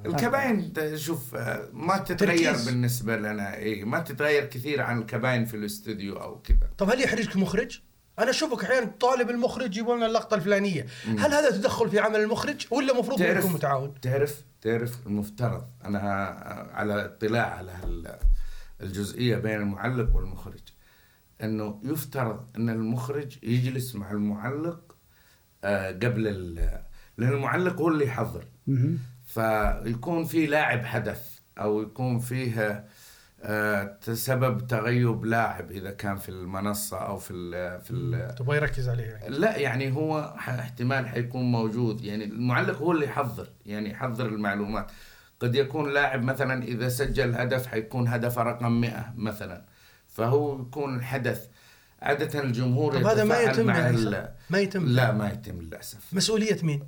[0.05, 2.69] الكباين ت- شوف آه، ما تتغير تركيز.
[2.69, 6.69] بالنسبة لنا اي ما تتغير كثير عن الكباين في الاستوديو أو كذا.
[6.77, 7.81] طب هل يحرجك مخرج؟
[8.19, 12.93] أنا أشوفك أحيانا طالب المخرج يبون اللقطة الفلانية، هل هذا تدخل في عمل المخرج ولا
[12.93, 15.99] المفروض يكون متعاون؟ تعرف تعرف المفترض أنا
[16.73, 18.19] على اطلاع على هال-
[18.81, 20.59] الجزئية بين المعلق والمخرج
[21.43, 24.95] إنه يفترض إن المخرج يجلس مع المعلق
[25.63, 26.81] آه، قبل ال-
[27.17, 28.45] لأن المعلق هو اللي يحضر.
[29.27, 32.83] فيكون في لاعب حدث أو يكون فيه آه،
[34.13, 39.03] سبب تغيب لاعب إذا كان في المنصة أو في ال في ال تبغى يركز عليه
[39.03, 39.29] يعني.
[39.37, 44.91] لا يعني هو احتمال حيكون موجود يعني المعلق هو اللي يحضر يعني يحضر المعلومات
[45.39, 49.65] قد يكون لاعب مثلا إذا سجل هدف حيكون هدف رقم 100 مثلا
[50.07, 51.47] فهو يكون الحدث
[52.01, 56.57] عادة الجمهور طب هذا ما يتم مع ال-؟ ما يتم لا ما يتم للأسف مسؤولية
[56.63, 56.83] مين؟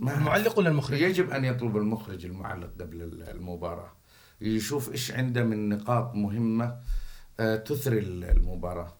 [0.00, 3.92] المعلق ولا المخرج؟ يجب أن يطلب المخرج المعلق قبل ال- المباراة
[4.40, 6.76] يشوف إيش عنده من نقاط مهمة
[7.40, 8.92] آه، تثري ال- المباراة.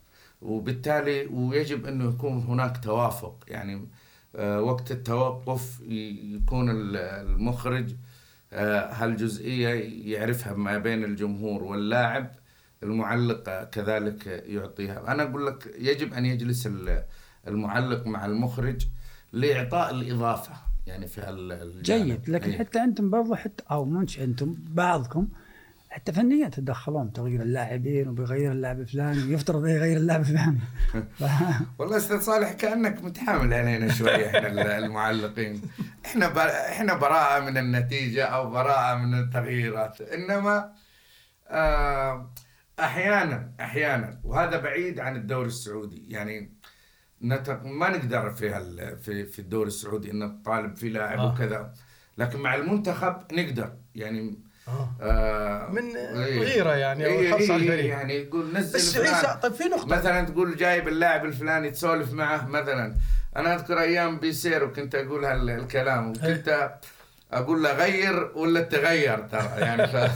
[0.42, 3.44] وبالتالي ويجب أنه يكون هناك توافق.
[3.48, 3.88] يعني
[4.36, 7.94] آه، وقت التوقف يكون ال- المخرج
[8.52, 9.68] آه، هالجزئية
[10.16, 12.30] يعرفها ما بين الجمهور واللاعب
[12.82, 15.12] المعلق كذلك يعطيها.
[15.12, 17.04] أنا أقول لك يجب أن يجلس ال-
[17.48, 18.86] المعلق مع المخرج
[19.32, 20.52] لإعطاء الإضافة.
[20.86, 21.82] يعني في هالجانب.
[22.06, 22.30] جيد.
[22.30, 22.58] لكن إيه.
[22.58, 25.28] حتى أنتم برضو حتى أو مش أنتم بعضكم
[25.90, 30.58] حتى فنيا تتدخلون تغيير اللاعبين وبيغير اللاعب الفلاني ويفترض يغير اللاعب الفلاني.
[31.18, 31.24] ف-
[31.78, 35.62] والله أستاذ صالح كأنك متحامل علينا شوية إحنا ال- المعلقين.
[36.06, 36.38] إحنا ب...
[36.38, 40.00] إحنا براءة من النتيجة أو براءة من التغييرات.
[40.00, 40.72] إنما
[41.48, 42.32] آه
[42.80, 46.04] أحيانا أحيانا وهذا بعيد عن الدوري السعودي.
[46.08, 46.52] يعني.
[47.64, 48.98] ما نقدر في هال...
[48.98, 51.32] في في الدوري السعودي ان الطالب في لاعب آه.
[51.32, 51.72] وكذا
[52.18, 54.96] لكن مع المنتخب نقدر يعني آه.
[55.00, 56.40] آه من إيه.
[56.40, 57.84] غيرة يعني إيه على إيه الفريق.
[57.84, 58.96] يعني يقول نزل بس.
[58.96, 62.96] عيسى طيب في نقطة مثلا تقول جايب اللاعب الفلاني تسولف معه مثلا
[63.36, 66.78] أنا أذكر أيام بيسير وكنت أقول هالكلام وكنت
[67.32, 69.96] أقول له غير ولا تغير ترى يعني ف...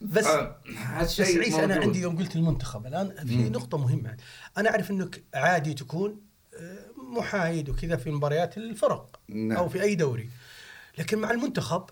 [0.00, 0.60] بس آه،
[1.00, 1.74] بس عيسى أنا.
[1.74, 3.52] عندي يوم قلت المنتخب الآن في مم.
[3.52, 4.16] نقطة مهمة
[4.58, 6.20] أنا أعرف أنك عادي تكون
[6.54, 9.58] آه، محايد وكذا في مباريات الفرق نعم.
[9.58, 10.30] أو في أي دوري
[10.98, 11.84] لكن مع المنتخب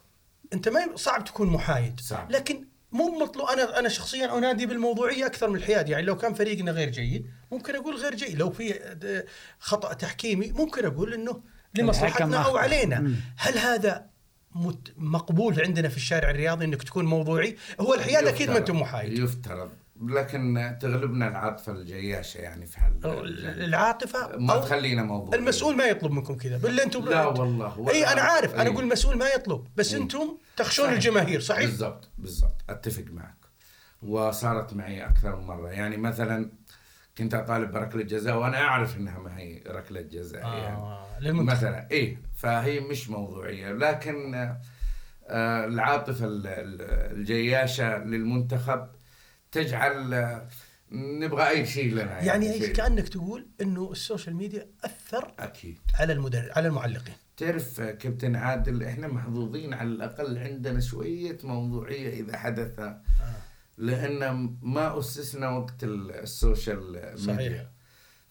[0.53, 2.31] أنت ما صعب تكون محايد صعب.
[2.31, 6.71] لكن مو مطلوب أنا أنا شخصيا أنادي بالموضوعية أكثر من الحياد يعني لو كان فريقنا
[6.71, 9.25] غير جيد ممكن أقول غير جيد لو في آه،
[9.59, 11.43] خطأ تحكيمي ممكن أقول إنه
[11.75, 12.57] لمصلحتنا أو.
[12.57, 13.15] علينا مم.
[13.37, 14.07] هل هذا
[14.97, 17.57] مقبول عندنا في الشارع الرياضي إنك تكون موضوعي.
[17.81, 19.71] هو الحياد أكيد ما أنتم محايد يفترض
[20.03, 23.01] لكن تغلبنا العاطفة الجياشة يعني في حل
[23.45, 26.57] العاطفة ما تخلينا موضوع المسؤول ما يطلب منكم كذا.
[26.57, 27.91] بالله أنتم لا والله.
[27.91, 28.55] أي أنا عارف.
[28.55, 28.71] أنا.
[28.71, 29.67] أقول المسؤول ما يطلب.
[29.77, 30.01] بس إي.
[30.01, 30.97] أنتم تخشون صحيح.
[30.97, 32.65] الجماهير صحيح؟ بالضبط بالضبط.
[32.71, 33.37] أتفق معك.
[34.03, 35.69] وصارت معي أكثر من مرة.
[35.69, 36.51] يعني مثلا
[37.19, 40.77] كنت أطالب بركلة جزاء وأنا أعرف إنها ما هي ركلة جزاء يعني.
[40.77, 41.57] آه للمنتخب.
[41.57, 43.73] مثلا إيه فهي مش موضوعية.
[43.73, 44.61] لكن آه،
[45.29, 46.83] آه، العاطفة ال- ال-
[47.19, 48.89] الجياشة للمنتخب
[49.53, 50.49] تجعل آه،
[50.93, 52.73] نبغى أي شيء لنا يعني شيء.
[52.75, 55.79] كأنك تقول إنه السوشيال ميديا أثر أكيد.
[56.01, 57.15] على المدرب على المعلقين.
[57.37, 62.81] تعرف آه، كابتن عادل إحنا محظوظين على الأقل عندنا شوية موضوعية إذا حدث
[63.79, 67.37] لأن ما أسسنا وقت ال- ال social صحيح.
[67.39, 67.69] ميديا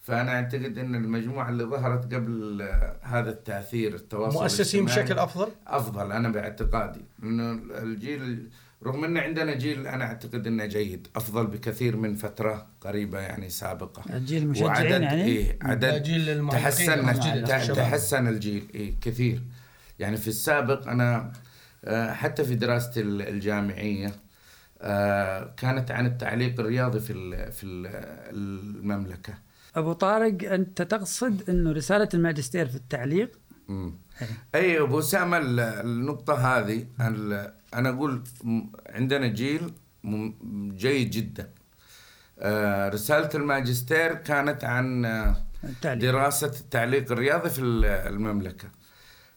[0.02, 2.62] فأنا أعتقد إن المجموعة اللي ظهرت قبل
[3.02, 7.02] هذا التأثير التواصل مؤسسين بشكل أفضل؟ أفضل أنا باعتقادي.
[7.24, 7.52] إنه
[7.84, 8.50] الجيل
[8.84, 14.16] رغم إن عندنا جيل أنا أعتقد إنه جيد أفضل بكثير من فترة قريبة يعني سابقة.
[14.16, 17.74] الجيل المشجعين وعدد يعني؟ إيه عدد جيل تحسن.
[17.74, 19.42] تحسن الجيل إيه كثير.
[20.00, 21.32] يعني في السابق أنا
[21.86, 24.12] آه، حتى في دراستي ال- الجامعية
[25.58, 27.14] كانت عن التعليق الرياضي في
[27.52, 27.88] في ال-
[28.36, 29.34] المملكة.
[29.76, 33.94] أبو طارق أنت تقصد إنه رسالة الماجستير في التعليق؟ مم.
[34.22, 34.28] إيه.
[34.56, 36.86] أي أبو اسامه ال- النقطة هذه
[37.74, 38.24] أنا أقول
[38.90, 39.72] عندنا جيل
[40.76, 41.50] جيد جدا.
[42.40, 46.12] آه، رسالة الماجستير كانت عن آه، التعليق.
[46.12, 48.68] دراسة التعليق الرياضي في ال- المملكة.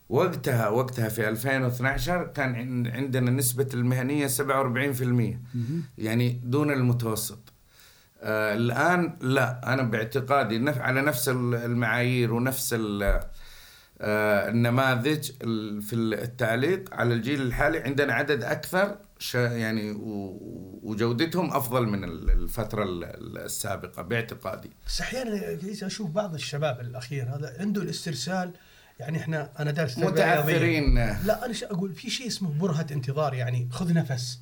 [0.08, 5.40] وقتها وقتها في 2012 كان عن- عندنا نسبة المهنية 47%
[5.98, 7.52] يعني دون المتوسط.
[8.20, 9.72] آه الآن لا.
[9.74, 12.74] أنا باعتقادي نف على نفس ال- المعايير ونفس
[14.00, 21.50] آه النماذج ال- في التعليق على الجيل الحالي عندنا عدد أكثر ش- يعني و- وجودتهم
[21.54, 24.70] أفضل من ال- الفترة ال- ال- السابقة باعتقادي.
[24.86, 28.52] بس أحيانا أشوف بعض الشباب الأخير هذا عنده الاسترسال
[28.98, 29.98] يعني إحنا أنا دارس.
[29.98, 34.38] متاثرين لا أنا ش- أقول؟ في شيء اسمه برهة انتظار يعني خذ نفس.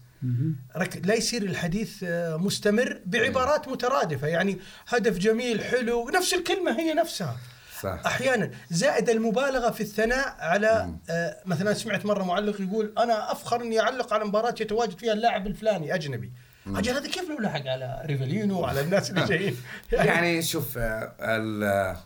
[0.76, 1.02] رك...
[1.06, 4.26] لا يصير الحديث آه، مستمر بعبارات مترادفة.
[4.26, 7.36] يعني هدف جميل حلو نفس الكلمة هي نفسها.
[7.82, 8.00] صح.
[8.06, 13.80] أحيانا زائد المبالغة في الثناء على آه مثلا سمعت مرة معلق يقول أنا أفخر أني
[13.80, 16.32] أعلق على مباراة يتواجد فيها اللاعب الفلاني أجنبي.
[16.66, 19.56] أجل هذا كيف لو لحق على ريفالينو وعلى الناس اللي جايين؟
[19.92, 21.96] يعني شوف آه، ال آه،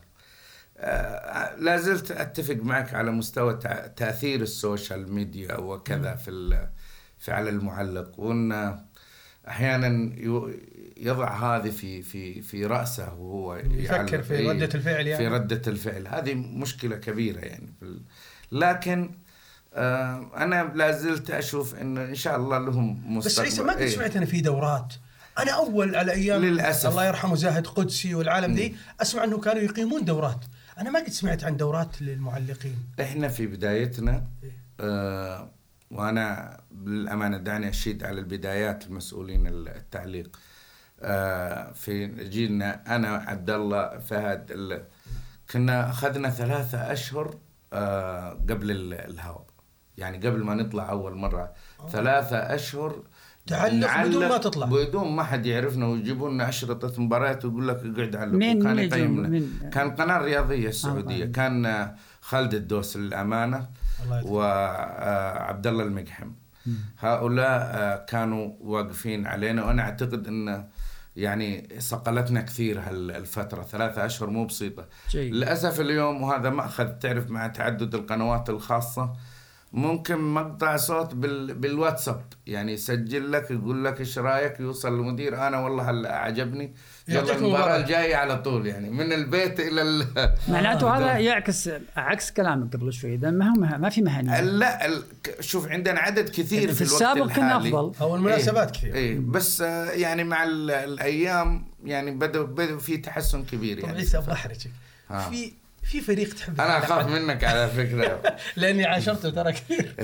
[1.59, 3.59] لا زلت أتفق معك على مستوى
[3.97, 6.69] تأثير ال social media وكذا في
[7.19, 8.79] في على المعلق وإن
[9.49, 10.13] أحيانا
[10.97, 14.23] يضع هذه في في في رأسه وهو يفكر.
[14.23, 15.29] في إيه، ردة الفعل يعني.
[15.29, 17.73] في ردة الفعل هذه مشكلة كبيرة يعني
[18.53, 19.11] لكن
[19.75, 23.79] آه، أنا لا زلت أشوف إن إن شاء الله لهم مستقبل بس عيسى ما قد
[23.81, 23.89] إيه.
[23.89, 24.95] سمعت أنا في دورات
[25.39, 26.91] أنا أول على أيام للأسف.
[26.91, 30.45] الله يرحمه زاهد قدسي والعالم دي أسمع أنه كانوا يقيمون دورات
[30.81, 32.77] أنا ما قد سمعت عن دورات للمعلقين.
[33.01, 34.27] إحنا في بدايتنا
[34.81, 35.51] آه
[35.91, 40.39] وأنا بالامانه دعني أشيد على البدايات المسؤولين التعليق.
[41.01, 44.83] آه في جيلنا أنا عبد الله فهد
[45.53, 47.39] كنا أخذنا ثلاثة أشهر
[47.73, 49.47] آه قبل ال- الهواء.
[49.99, 51.53] يعني قبل ما نطلع أول مرة.
[51.91, 53.03] ثلاثة أشهر
[53.47, 54.67] تعلق بدون ما تطلع.
[54.67, 59.29] بدون ما حد يعرفنا ويجيبوا لنا اشرطه مباريات ويقول لك اقعد علق مين- يجيب- يقيمنا
[59.29, 61.27] مين؟ كان قناة رياضية السعودية آه.
[61.29, 63.67] كان آه، خالد الدوس للأمانة.
[64.25, 66.31] وعبد الله المقحم
[66.99, 70.65] هؤلاء آه، كانوا واقفين علينا وأنا أعتقد إن
[71.17, 75.35] يعني صقلتنا كثير هالفترة ثلاثة أشهر مو بسيطة جيد.
[75.35, 79.13] للأسف اليوم وهذا مأخذ تعرف مع تعدد القنوات الخاصة
[79.73, 81.55] ممكن مقطع صوت بال...
[81.55, 82.23] بالواتساب.
[82.47, 86.75] يعني يسجل لك يقول لك إيش رأيك؟ يوصل للمدير أنا والله هلا عجبني
[87.09, 87.77] يلا يعطيك المباراة.
[87.77, 88.67] الجاية على طول.
[88.67, 90.07] يعني من البيت إلى ال...
[90.49, 93.15] معناته هذا يعكس عكس كلامك قبل شوي.
[93.15, 95.03] إذا ما هو مه- ما في مهنيه لا ال...
[95.41, 97.69] شوف عندنا عدد كثير في في, الوقت السابق كان الحالي.
[97.69, 97.93] أفضل.
[98.01, 98.95] أو المناسبات كثير.
[98.95, 99.19] إيه.
[99.19, 103.99] بس آه، يعني مع ال- الأيام يعني بدأ بدأ في تحسن كبير طب يعني.
[103.99, 104.71] عيسى أبغى احرجك.
[105.31, 105.53] في
[105.91, 108.23] في فريق تحب أنا أخاف منك على فكرة.
[108.57, 109.95] لأني عاشرته ترى كثير.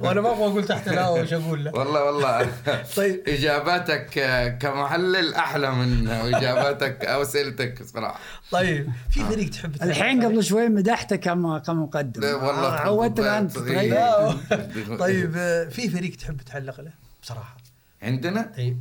[0.00, 1.74] وأنا ما أبغى أقول تحت الهواء وش أقول له.
[1.74, 2.52] والله والله.
[2.96, 3.28] طيب.
[3.28, 8.20] إجاباتك آه، كمحلل أحلى من إجاباتك أو اسئلتك صراحة.
[8.50, 8.88] طيب.
[9.10, 12.20] في فريق تحب الحين قبل شوي مدحته كم كمقدم.
[12.20, 13.58] لا والله عودتك انت.
[15.04, 17.56] طيب آه، في فريق تحب تعلق له بصراحة؟
[18.02, 18.76] عندنا؟ اي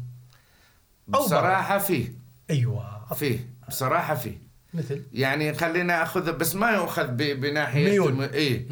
[1.15, 2.13] أو بصراحة فيه.
[2.49, 3.13] أيوه.
[3.15, 3.49] فيه.
[3.67, 4.50] بصراحة فيه.
[4.73, 5.01] مثل.
[5.13, 8.23] يعني خلينا أخذ بس ما يؤخذ بناحية ميول.
[8.23, 8.67] إيه.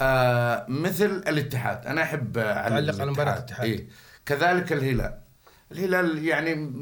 [0.00, 1.86] آه مثل الاتحاد.
[1.86, 3.66] أنا أحب تعلق على مباراة الاتحاد.
[3.66, 3.86] إيه.
[4.26, 5.18] كذلك الهلال.
[5.72, 6.72] الهلال يعني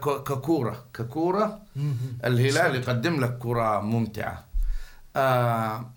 [0.00, 0.84] ككورة.
[0.94, 1.62] ككورة
[2.24, 4.44] الهلال يقدم لك كرة ممتعة.
[5.16, 5.90] آه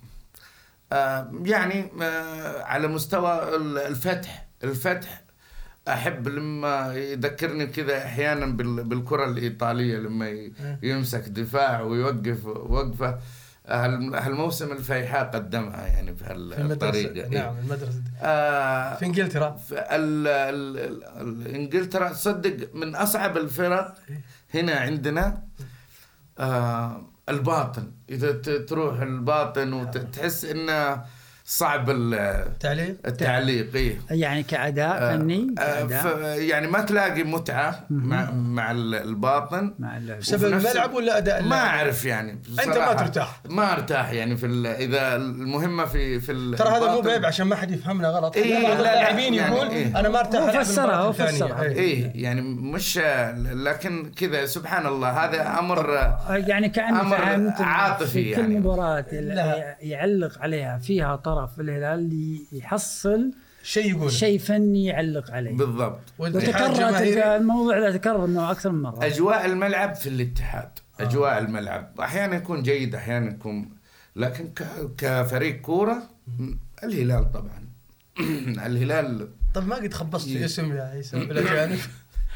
[0.91, 4.45] آه يعني آه على مستوى ال- الفتح.
[4.63, 5.21] الفتح
[5.93, 10.49] أحب لما يذكرني كذا أحيانا بال- بالكرة الإيطالية لما
[10.83, 13.19] يمسك دفاع ويوقف وقفة.
[13.67, 17.33] هال- هالموسم الفيحاء قدمها يعني في بهالطريقه المدرسة.
[17.33, 17.41] إيه.
[17.41, 18.01] نعم المدرسة.
[18.21, 19.49] آه في إنجلترا.
[19.51, 21.03] ف- ال- ال- ال-
[21.47, 23.95] ال- إنجلترا تصدق من أصعب الفرق
[24.53, 25.43] هنا عندنا
[26.39, 27.91] آه الباطن.
[28.09, 28.31] إذا
[28.67, 31.01] تروح الباطن وتحس إنه
[31.51, 33.99] صعب ال- تعليق التعليق إيه.
[34.11, 39.97] يعني كأداء فني آه ف كأداء يعني ما تلاقي متعة مع مع ال- الباطن مع
[39.97, 43.41] اللعب بسبب الملعب ولا أداء ما؟ أعرف يعني ما بصراحة ترتاح.
[43.49, 47.01] ما أرتاح يعني في ال- إذا المهمة في في ترى هذا مو.
[47.01, 49.99] بعيب عشان ما حد يفهمنا غلط إيه، بعض لا، لا، اللاعبين يعني يقول إيه.
[49.99, 51.11] أنا ما أرتاح فسرها،.
[51.11, 51.61] فسرها.
[51.63, 51.71] إيه.
[51.79, 52.99] إيه يعني مش
[53.53, 55.89] لكن كذا سبحان الله هذا أمر
[56.29, 58.59] يعني إن عاطفي في كل يعني.
[58.59, 59.75] مباراة لا.
[59.81, 63.31] يعلق عليها فيها طرف الهلال يحصل
[63.63, 64.11] شيء يقول.
[64.11, 65.57] شيء فني يعلق عليه.
[65.57, 65.99] بالضبط.
[66.19, 66.91] وتكرر.
[66.91, 69.05] تلقى الموضوع ذا تكرر إنه أكثر من مرة.
[69.05, 70.69] أجواء الملعب في الاتحاد.
[70.99, 71.99] أجواء الملعب.
[72.01, 73.69] أحيانا يكون جيد أحيانا يكون
[74.15, 74.63] لكن ك...
[74.97, 76.03] كفريق كورة
[76.83, 77.69] الهلال طبعا.
[78.67, 80.37] الهلال طب ما قد خبصت إيه.
[80.37, 81.79] في اسم يا عيسى بالأجانب.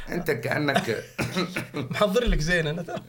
[0.10, 1.04] أنت كانك
[1.92, 2.82] محضر لك زين أنا.
[2.82, 3.02] ترى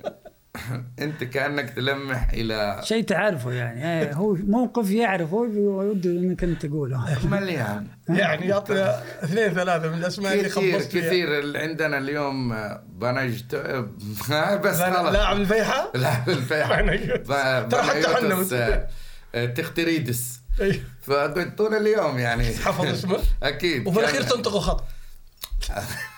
[1.03, 4.01] انت كأنك تلمح إلى شيء تعرفه يعني.
[4.03, 7.19] إيه، هو موقف يعرفه ويود إنك أنت تقوله.
[7.31, 7.87] مليان.
[8.09, 11.07] يعني يعطي اثنين ثلاثة من الأسماء اللي كثير خبصت فيها.
[11.07, 11.39] كثير.
[11.39, 12.55] اللي عندنا اليوم
[12.89, 13.55] بنجت
[14.65, 15.13] بس لا- خلاص.
[15.13, 16.83] لاعب الفيحاء؟ لاعب الفيحاء.
[16.83, 17.31] بنجت.
[17.31, 18.53] ب- ترى حتى حنوت.
[18.53, 20.41] آه، تختريدس.
[20.61, 20.81] إيه.
[21.03, 22.45] فقلت طول اليوم يعني.
[22.45, 23.19] حفظ اسمه.
[23.43, 23.87] أكيد.
[23.87, 24.85] وفي الأخير تنطقه خط.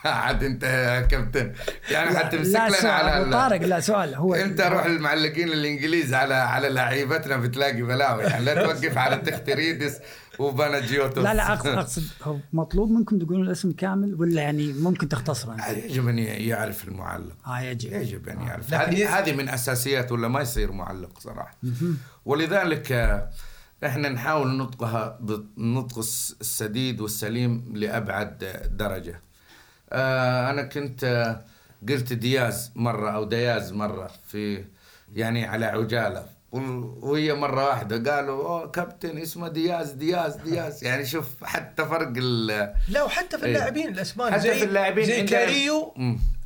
[0.05, 1.53] عاد انت يا كابتن.
[1.91, 4.15] يعني حتمسك لا لنا سؤال على ال- طارق لا سؤال.
[4.15, 8.23] هو انت روح المعلقين الانجليز على على لعيبتنا بتلاقي بلاوي.
[8.25, 9.99] يعني لا توقف على تختريدس
[10.39, 11.25] وباناجيوتوس.
[11.25, 15.85] لا لا اقصد أقصد هو مطلوب منكم تقولون الاسم كامل ولا يعني ممكن تختصره أنت؟
[15.85, 17.37] يجب أن يعرف المعلق.
[17.47, 17.93] آه يجب.
[17.93, 18.71] يجب أن يعرف.
[18.75, 21.57] لكن ي- هذه هذه من أساسيات ولا ما يصير معلق صراحة.
[22.25, 23.31] ولذلك آه،
[23.87, 29.11] إحنا نحاول نطقها بالنطق الس- السديد والسليم لأبعد آه، درجة.
[29.11, 29.26] آه،
[29.93, 31.41] أنا كنت آه،
[31.89, 34.65] قلت دياز مرة أو دياز مرة في
[35.15, 36.27] يعني على عجالة.
[36.53, 40.85] وهي مرة واحدة قالوا أوه كابتن اسمه دياز دياز دياز.
[40.85, 42.47] يعني شوف حتى فرق ال
[42.89, 43.53] لا وحتى في إيه.
[43.53, 45.95] اللاعبين الاسبان حتى زي في اللاعبين زي كاريو.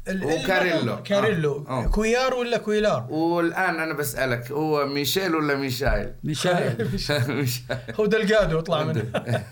[0.09, 1.03] وكاريلو.
[1.03, 1.85] كاريلو آه.
[1.85, 1.87] آه.
[1.87, 7.49] كويار ولا كويلار والآن أنا بسألك هو ميشيل ولا ميشايل؟ ميشايل
[8.01, 9.05] هو دلقادو يطلع منه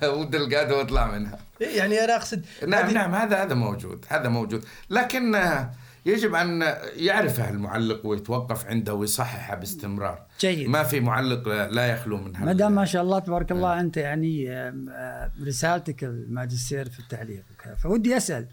[0.04, 4.64] ودلقادو واطلع منها إيه، يعني أنا أقصد نعم هذه- نعم هذا هذا موجود هذا موجود
[4.90, 5.70] لكن آه،
[6.06, 10.68] يجب أن يعرفها المعلق ويتوقف عنده ويصححها باستمرار جيد.
[10.68, 13.96] ما في معلق لا- يخلو من هذا ما دام ما شاء الله تبارك الله أنت
[13.96, 17.74] يعني آه، رسالتك الماجستير في التعليق وكذا.
[17.74, 18.46] فودي أسأل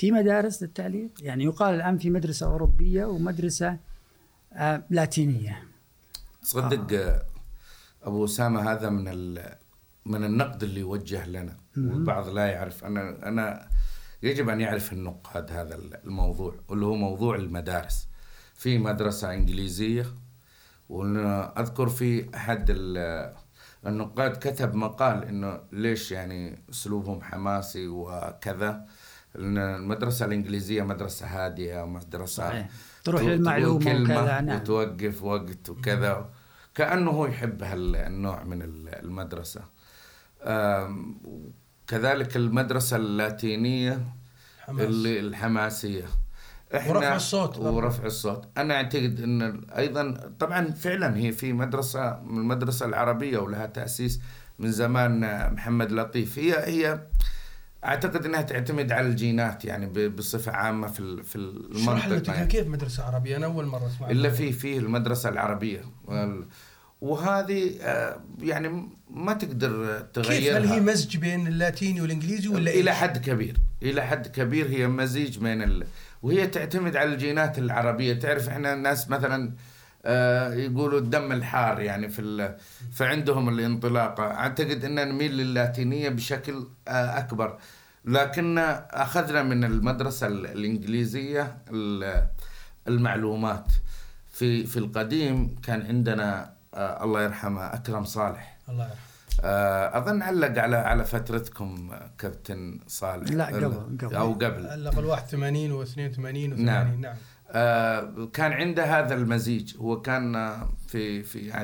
[0.00, 3.76] في مدارس للتعليق يعني يقال الآن في مدرسة أوروبية ومدرسة
[4.52, 5.62] آه، لاتينية.
[6.42, 7.22] تصدق آه.
[8.02, 9.54] أبو أسامة هذا من ال-
[10.06, 11.56] من النقد اللي يوجه لنا.
[11.76, 12.84] والبعض لا يعرف.
[12.84, 13.68] أنا أنا
[14.22, 15.74] يجب أن يعرف النقاد هذا
[16.04, 18.08] الموضوع واللي هو موضوع المدارس.
[18.54, 20.06] في مدرسة إنجليزية
[20.88, 23.34] واذكر في أحد ال-
[23.86, 28.86] النقاد كتب مقال إنه ليش يعني أسلوبهم حماسي وكذا.
[29.36, 32.68] المدرسة الإنجليزية مدرسة هادية مدرسه صحيح.
[33.04, 34.56] تروح كلمة وكذا، نعم.
[34.60, 36.30] وتوقف وقت وكذا
[36.74, 39.60] كأنه هو يحب هالنوع من ال- المدرسة
[41.86, 44.04] كذلك المدرسة اللاتينية
[44.60, 44.84] حماس.
[44.86, 46.04] اللي الحماسية
[46.76, 47.58] إحنا ورفع الصوت.
[47.58, 53.66] ورفع الصوت أنا أعتقد إن أيضا طبعا فعلا هي في مدرسة من المدرسة العربية ولها
[53.66, 54.20] تأسيس
[54.58, 57.00] من زمان آه، محمد لطيف هي هي
[57.84, 62.46] أعتقد إنها تعتمد على الجينات يعني ب- بصفة عامة في في المنطقة يعني.
[62.46, 65.80] كيف مدرسة عربية؟ أنا أول مرة أسمع إلا في فيه المدرسة العربية.
[67.00, 70.58] وهذه آه، يعني ما تقدر كيف؟ تغيرها.
[70.58, 73.56] هل هي مزج بين اللاتيني والإنجليزي ولا إلى؟ حد كبير.
[73.82, 75.86] إلى حد كبير هي مزيج بين ال...
[76.22, 78.12] وهي تعتمد على الجينات العربية.
[78.14, 79.52] تعرف إحنا الناس مثلا آه،
[80.52, 82.56] يقولوا الدم الحار يعني في ال...
[82.92, 87.58] فعندهم الانطلاقه أعتقد إن نميل للاتينية بشكل آه، أكبر.
[88.04, 88.58] لكن
[88.90, 92.26] أخذنا من المدرسة ال- الإنجليزية ال-
[92.88, 93.66] المعلومات.
[94.32, 98.58] في في القديم كان عندنا آه، الله يرحمه أكرم صالح.
[98.68, 98.96] الله يرحمه.
[99.44, 103.30] آه، أظن علق على على فترتكم آه، كابتن صالح.
[103.30, 104.14] لا، قبل- قبل.
[104.16, 104.66] أو قبل.
[104.66, 107.00] علق ال 81 و 82 و 80 نعم.
[107.00, 107.04] نعم.
[107.14, 107.16] آه،
[108.32, 109.76] كان عنده هذا المزيج.
[109.76, 111.54] هو كان آه، في في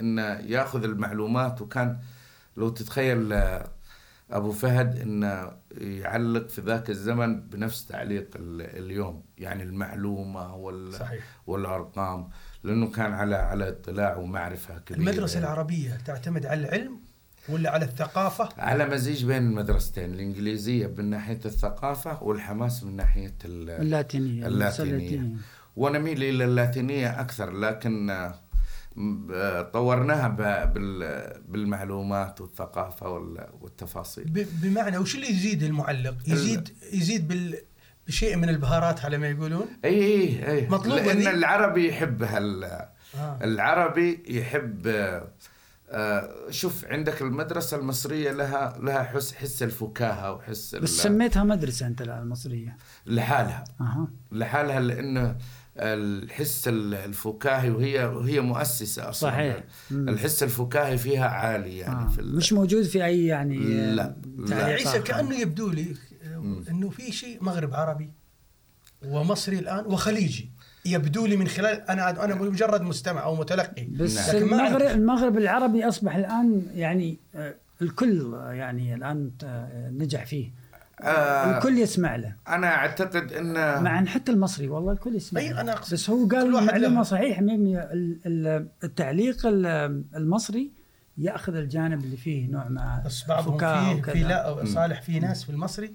[0.00, 1.98] إنه ياخذ المعلومات وكان
[2.56, 3.68] لو تتخيل آه،
[4.30, 9.22] أبو فهد إنه يعلق في ذاك الزمن بنفس تعليق ال- اليوم.
[9.38, 11.24] يعني المعلومة وال صحيح.
[11.46, 12.28] والأرقام
[12.64, 15.00] لأنه كان على على اطلاع ومعرفة كبيرة.
[15.10, 17.00] المدرسة العربية تعتمد على العلم
[17.48, 23.70] ولا على الثقافة؟ على مزيج بين المدرستين الإنجليزية من ناحية الثقافة والحماس من ناحية ال-
[23.70, 25.26] اللاتينية اللاتينية.
[25.76, 28.10] ونميل إلى اللاتينية أكثر لكن
[29.34, 34.24] آه، طورناها ب- بال- بالمعلومات والثقافة وال- والتفاصيل.
[34.24, 37.58] ب- بمعنى وش اللي يزيد المعلق؟ يزيد يزيد بال
[38.06, 40.68] بشيء من البهارات على ما يقولون؟ إي إي إي.
[40.68, 43.38] مطلوبة لأن؟ العربي يحب هال آه.
[43.42, 45.28] العربي يحب آه،
[46.50, 52.18] شوف عندك المدرسة المصرية لها لها حس حس الفكاهة وحس بس سميتها مدرسة أنت الآن
[52.22, 52.76] المصرية
[53.06, 55.36] لحالها أها لحالها لأنه
[55.76, 59.64] الحس الفكاهي وهي وهي مؤسسة أصلا صحيح.
[59.90, 60.08] مم.
[60.08, 62.08] الحس الفكاهي فيها عالي يعني آه.
[62.08, 64.56] في ال- مش موجود في أي يعني آه، لا، لا.
[64.58, 65.00] يعني عيسى آخر.
[65.00, 68.10] كأنه يبدو لي آه، إنه في شيء مغرب عربي
[69.04, 70.50] ومصري الآن وخليجي
[70.86, 74.36] يبدو لي من خلال أنا أنا مجرد مستمع أو متلقي بس نعم.
[74.36, 74.82] لكن المغرب.
[74.96, 80.50] المغرب العربي أصبح الآن يعني آه، الكل يعني الآن آه، نجح فيه
[81.00, 81.56] آه.
[81.58, 83.52] الكل يسمع له أنا أعتقد إن
[83.82, 85.60] مع إن حتى المصري والله الكل يسمع أي له.
[85.60, 87.02] أنا أقصد بس هو كل قال واحد معلومه.
[87.02, 90.70] صحيح مبني ال- ال- التعليق ال- المصري
[91.18, 94.02] يأخذ الجانب اللي فيه نوع ما بس بعضهم فيه.
[94.12, 95.94] في لا صالح في ناس في المصري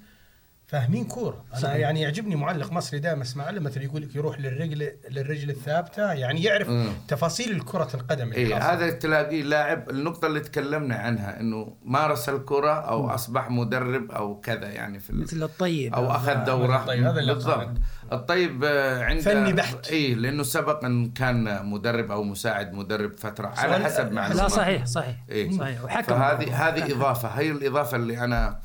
[0.68, 1.76] فاهمين كورة أنا صحيح.
[1.76, 6.44] يعني يعجبني معلق مصري دائما اسمع له مثلا يقول لك يروح للرجل للرجل الثابتة يعني
[6.44, 6.90] يعرف مم.
[7.08, 8.74] تفاصيل كرة القدم الخاصة.
[8.74, 14.68] هذا تلاقيه لاعب النقطة اللي تكلمنا عنها إنه مارس الكرة أو أصبح مدرب أو كذا
[14.68, 17.70] يعني في مثل الطيب أو أخذ دورة الطيب، هذا اللي بالضبط.
[18.12, 19.88] الطيب آه، عنده فني بحت.
[19.88, 24.48] اي لأنه سبق أن كان مدرب أو مساعد مدرب فترة على حسب لا، معلومات لا
[24.48, 25.52] صحيح صحيح إيه.
[25.52, 28.60] صحيح وحكم فهذه هذه إضافة هي الإضافة اللي أنا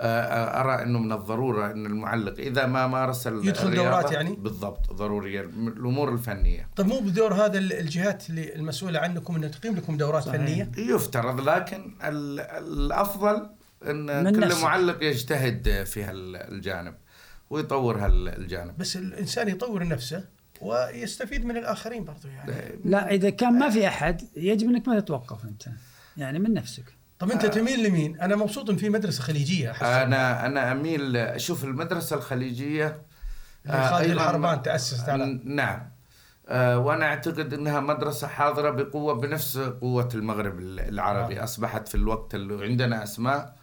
[0.00, 4.92] أرى إنه من الضرورة إن المعلق إذا ما مارس ال- يدخل الرياضة دورات يعني؟ بالضبط
[4.92, 6.68] ضرورية الأمور الفنية.
[6.76, 10.40] طيب مو بدور هذا ال- الجهات اللي المسؤولة عنكم إنها تقيم لكم دورات صحيح.
[10.40, 13.50] فنية؟ يفترض لكن ال- الأفضل
[13.86, 14.62] إن كل نفسك.
[14.62, 16.94] معلق يجتهد في هالجانب
[17.50, 18.78] ويطور هالجانب.
[18.78, 20.24] بس الإنسان يطور نفسه
[20.60, 22.52] ويستفيد من الآخرين برضو يعني.
[22.84, 25.62] لا إذا كان ما في أحد يجب إنك ما تتوقف أنت.
[26.16, 26.84] يعني من نفسك.
[27.20, 31.64] طب انت تميل لمين؟ أنا مبسوط إن في مدرسة خليجية أحس أنا أنا أميل أشوف
[31.64, 33.02] المدرسة الخالجيه
[33.66, 35.90] اللي خالد أيضاً- الحربان تأسست على نعم
[36.48, 41.44] آه، وأنا أعتقد إنها مدرسة حاضرة بقوة بنفس قوة المغرب العربي آه.
[41.44, 43.56] أصبحت في الوقت اللي عندنا أسماء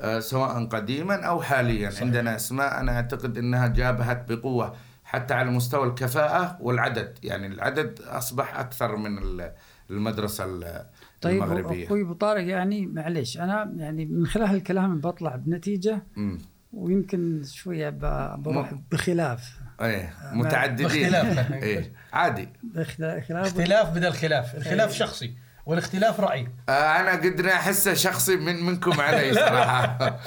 [0.00, 2.02] آه، سواء قديما أو حاليا صحيح.
[2.02, 8.58] عندنا أسماء أنا أعتقد إنها جابهت بقوة حتى على مستوى الكفاءة والعدد يعني العدد أصبح
[8.58, 9.52] أكثر من ال-
[9.90, 10.86] المدرسة ال-
[11.20, 11.86] طيب المغربية.
[11.86, 16.38] أخوي أبو طارق يعني معليش أنا يعني من خلال الكلام بطلع بنتيجة مم.
[16.72, 17.90] ويمكن شوية
[18.36, 19.58] بروح بخلاف.
[19.80, 20.86] إيه متعددين.
[21.10, 21.52] باختلاف.
[21.62, 22.48] إيه عادي.
[22.62, 25.34] بخلا- خلاف اختلاف بدل خلاف الخلاف شخصي
[25.66, 26.48] والاختلاف رأي.
[26.68, 30.20] آه، أنا قدر احسه شخصي من منكم علي صراحة.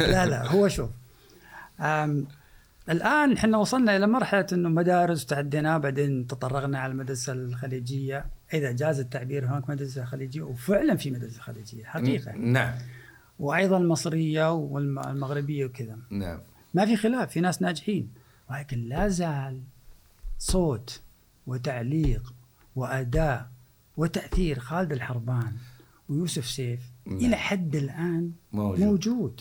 [0.00, 0.90] لا لا هو شوف
[1.80, 2.26] آم
[2.90, 8.24] الآن إحنا وصلنا إلى مرحلة إنه مدارس تعدينا بعدين تطرقنا على المدرسة الخليجية.
[8.54, 12.32] إذا جاز التعبير هناك مدرسة خليجية وفعلا في مدرسة خليجية حقيقة.
[12.32, 12.74] نعم.
[13.38, 15.98] وأيضا المصرية والمغربية وكذا.
[16.10, 16.40] نعم.
[16.74, 18.08] ما في خلاف في ناس ناجحين
[18.50, 19.60] ولكن لا زال
[20.38, 21.00] صوت
[21.46, 22.34] وتعليق
[22.76, 23.48] وأداء
[23.96, 25.52] وتأثير خالد الحربان
[26.08, 27.16] ويوسف سيف نعم.
[27.18, 28.80] إلى حد الآن موجود.
[28.84, 29.40] موجود.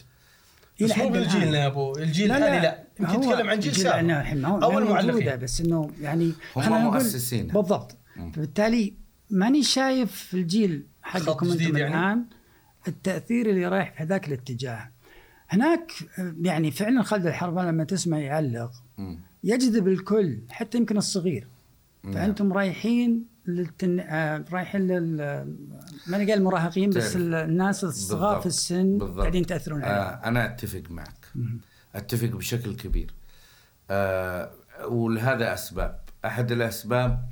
[0.82, 2.84] بس مو بالجيل يا أبو الجيل الحالي لا.
[2.99, 4.64] يمكن تتكلم عن جيل الجيل- سابق.
[4.64, 5.39] أول معلقين.
[5.39, 7.53] بس إنه يعني هم مؤسسينها.
[7.53, 7.97] بالضبط.
[8.34, 8.93] فبالتالي
[9.30, 12.26] ماني شايف في الجيل حقكم أنتم يعني؟ الآن
[12.88, 14.91] التأثير اللي رايح في ذاك الاتجاه
[15.49, 19.20] هناك آه، يعني فعلا خالد الحربان لما تسمع يعلق مم.
[19.43, 21.47] يجذب الكل حتى يمكن الصغير.
[22.03, 23.99] فأنتم رايحين للتن...
[23.99, 25.17] آه، رايحين لل
[26.07, 28.41] ماني قال المراهقين بس الناس الصغار بالضبط.
[28.41, 29.20] في السن بالضبط.
[29.20, 31.26] قاعدين تاثرون عليهم آه أنا أتفق معك
[31.95, 33.13] أتفق بشكل كبير
[33.89, 34.51] آه
[34.88, 37.30] ولهذا أسباب أحد الأسباب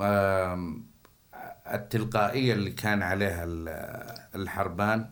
[0.00, 0.86] آم،
[1.72, 5.10] التلقائية اللي كان عليها ال- الحربان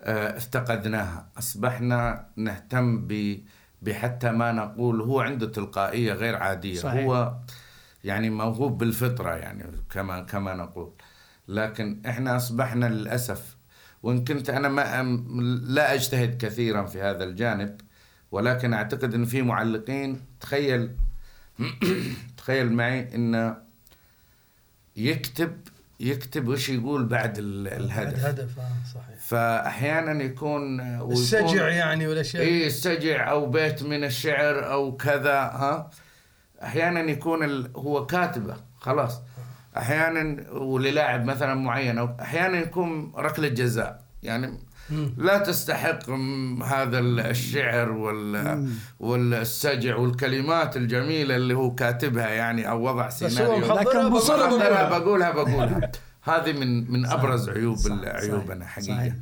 [0.00, 1.28] آه، افتقدناها.
[1.38, 3.38] أصبحنا نهتم ب
[3.82, 6.74] بحتى ما نقول هو عنده تلقائية غير عادية.
[6.74, 7.04] صحيح.
[7.06, 7.36] هو
[8.04, 10.92] يعني موهوب بالفطرة يعني كما كما نقول.
[11.48, 13.56] لكن إحنا أصبحنا للأسف
[14.02, 15.02] وإن كنت أنا ما
[15.64, 17.80] لا أجتهد كثيرا في هذا الجانب
[18.32, 20.20] ولكن أعتقد إن في معلقين.
[20.40, 20.96] تخيل
[22.36, 23.63] تخيل معي انه
[24.96, 25.56] يكتب
[26.00, 28.24] يكتب وش يقول بعد ال- الهدف.
[28.24, 28.62] هدف آه،
[28.94, 29.18] صحيح.
[29.20, 32.42] فاحيانا يكون ويكون- السجع يعني والأشياء.
[32.42, 35.90] اي السجع أو بيت من الشعر أو كذا ها.
[36.62, 37.70] أحيانا يكون ال...
[37.76, 39.22] هو كاتبة خلاص.
[39.76, 44.04] أحيانا وللاعب مثلا معين أو أحيانا يكون ركلة جزاء.
[44.22, 44.58] يعني.
[45.18, 46.10] لا تستحق
[46.64, 48.68] هذا ال- الشعر وال
[49.00, 53.74] والسجع والكلمات الجميلة اللي هو كاتبها يعني أو وضع بس هو سيناريو.
[53.74, 54.98] لكن مصر بقولها.
[54.98, 55.92] بقولها بقولها.
[56.22, 58.96] هذه من من أبرز عيوب صح، عيوبنا صحيح، حقيقة.
[58.96, 59.14] صحيح.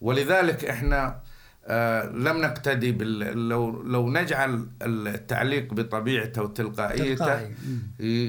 [0.00, 1.20] ولذلك إحنا
[1.68, 7.54] آه لم نقتدي بال لو لو نجعل التعليق بطبيعته وتلقائيته تلقائي.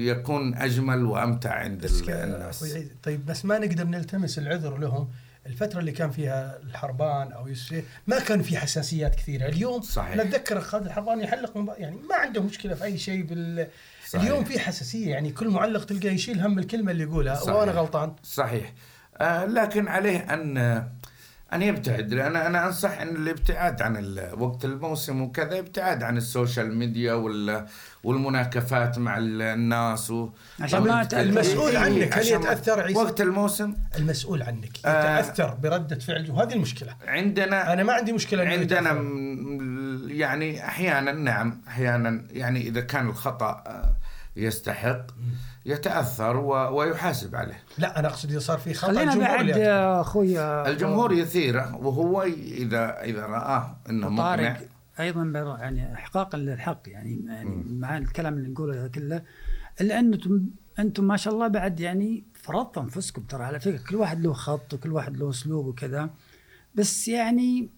[0.06, 2.76] يكون أجمل وأمتع عند الناس.
[3.02, 5.08] طيب بس ما نقدر نلتمس العذر لهم.
[5.48, 10.16] الفترة اللي كان فيها الحربان أو يوسف ما كان في حساسيات كثيرة، اليوم صحيح.
[10.16, 11.74] نتذكر خالد الحربان يحلق مب...
[11.78, 13.66] يعني ما عنده مشكلة في أي شيء بال
[14.08, 14.22] صحيح.
[14.24, 17.54] اليوم في حساسية يعني كل معلق تلقاه يشيل هم الكلمة اللي يقولها صحيح.
[17.54, 18.72] وأنا غلطان صحيح
[19.20, 20.88] آه لكن عليه أن
[21.52, 26.76] ان يبتعد لأن أنا أنصح إن الابتعاد عن وقت الموسم وكذا ابتعاد عن ال social
[26.76, 27.66] media وال
[28.04, 30.28] والمناكفات مع ال- الناس و
[30.60, 31.20] عشان ما تأثر.
[31.22, 35.18] المسؤول إيه، عنك هل يتأثر عيسى؟ وقت الموسم المسؤول عنك آه.
[35.20, 38.90] يتأثر بردة فعل وهذه المشكلة عندنا أنا ما عندي مشكلة عندنا
[40.06, 43.96] يعني أحيانا نعم أحيانا يعني إذا كان الخطأ آه،
[44.36, 45.06] يستحق
[45.68, 47.62] يتأثر و- ويحاسب عليه.
[47.78, 49.50] لا أنا أقصد إذا صار في خطأ خلينا الجمهور بعد
[50.00, 54.56] أخوي آه، الجمهور يثيره وهو اذا إذا رآه إنه مقنع.
[55.00, 55.22] أيضا
[55.60, 59.22] يعني احقاقا للحق يعني, يعني مع الكلام اللي نقوله كله.
[59.80, 60.40] إلا أنتم
[60.78, 64.74] أنتم ما شاء الله بعد يعني فرضتوا أنفسكم ترى على فكرة كل واحد له خط
[64.74, 66.10] وكل واحد له أسلوب وكذا.
[66.74, 67.68] بس يعني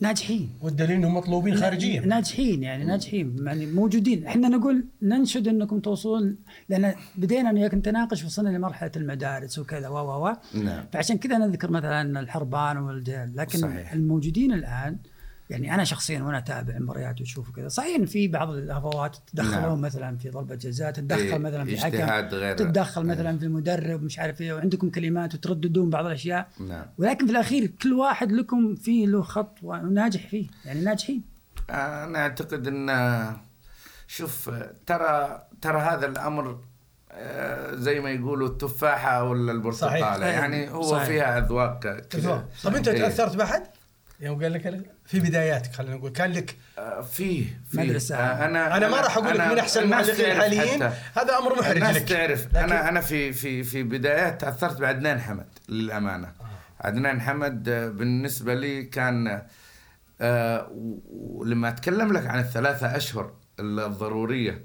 [0.00, 0.50] ناجحين.
[0.62, 2.00] والدليل إنهم مطلوبين خارجيا.
[2.00, 3.36] ناجحين يعني ناجحين.
[3.46, 4.26] يعني موجودين.
[4.26, 6.36] إحنا نقول ننشد إنكم توصلون
[6.68, 10.36] لأن بدينا أنا وياك نتناقش وصلنا لمرحلة المدارس وكذا و و و.
[10.54, 10.84] نعم.
[10.92, 13.58] فعشان كذا نذكر مثلا الحربان والجيل لكن.
[13.58, 13.92] صحيح.
[13.92, 14.96] الموجودين الآن
[15.50, 19.80] يعني أنا شخصيا وأنا أتابع المباريات وأشوف كذا صحيح إن في بعض الهفوات تدخلون نعم.
[19.80, 24.02] مثلا في ضربة جزاء تتدخل إيه، مثلا في حكم اجتهاد غير تتدخل مثلا في المدرب
[24.02, 28.74] مش عارف إيه وعندكم كلمات وترددون بعض الأشياء نعم ولكن في الأخير كل واحد لكم
[28.74, 31.22] فيه له خط وناجح فيه يعني ناجحين
[31.70, 32.90] أنا أعتقد إن
[34.06, 34.50] شوف
[34.86, 36.60] ترى ترى هذا الأمر
[37.12, 40.38] آه، زي ما يقولوا التفاحة ولا البرتقالة صحيح.
[40.38, 41.04] يعني هو صحيح.
[41.04, 42.98] فيها أذواق كذا طب أنت إيه.
[42.98, 43.62] تأثرت بأحد؟
[44.20, 46.10] يوم قال لك في بداياتك خلينا نقول.
[46.10, 48.16] كان لك آه، فيه فيه مدرسة.
[48.16, 50.82] آه، أنا أنا ما راح أقول لك من أحسن المعلقين الحاليين.
[51.14, 52.02] هذا أمر محرج الناس لك.
[52.08, 52.56] تعرف.
[52.56, 56.32] أنا أنا في في في بدايات تأثرت بعدنان حمد للأمانة.
[56.80, 59.42] عدنان حمد آه، بالنسبة لي كان
[60.20, 60.68] آه،
[61.10, 64.62] ولما أتكلم لك عن الثلاثة أشهر الضرورية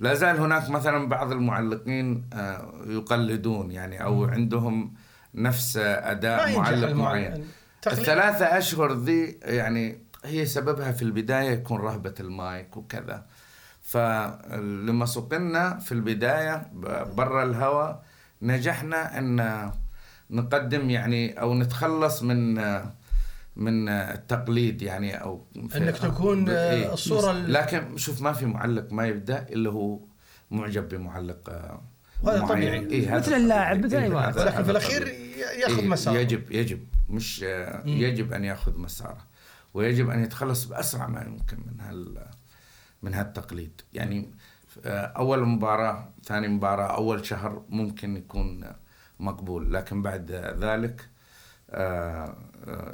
[0.00, 4.94] لا زال هناك مثلا بعض المعلقين آه، يقلدون يعني أو عندهم
[5.34, 6.92] نفس أداء معلق.
[6.92, 7.44] معين.
[7.82, 7.98] تقليد.
[8.00, 13.26] الثلاثة أشهر ذي يعني هي سببها في البداية يكون رهبة المايك وكذا
[13.82, 16.70] فلما سقنا في البداية
[17.16, 18.02] برا الهواء
[18.42, 19.70] نجحنا أن
[20.30, 22.54] نقدم يعني أو نتخلص من
[23.56, 25.44] من التقليد يعني أو
[25.76, 26.92] أنك تكون إيه.
[26.92, 29.98] الصورة ال- لكن شوف ما في معلق ما يبدأ إلا هو
[30.50, 31.80] معجب بمعلق آه،
[32.22, 32.46] وهذا.
[32.46, 32.86] طبيعي.
[32.86, 33.84] إيه هذا مثل اللاعب،.
[33.84, 34.38] مثل إيه، واحد.
[34.38, 35.06] ولكن في الأخير
[35.58, 37.82] يأخذ إيه، مسار يجب يجب مش آه،.
[37.86, 39.26] يجب أن يأخذ مساره
[39.74, 42.26] ويجب أن يتخلص بأسرع ما يمكن من هال
[43.02, 44.30] من هالتقليد يعني
[44.84, 48.64] آه، أول مباراة ثاني مباراة أول شهر ممكن يكون
[49.20, 51.08] مقبول لكن بعد ذلك
[51.70, 52.36] آه،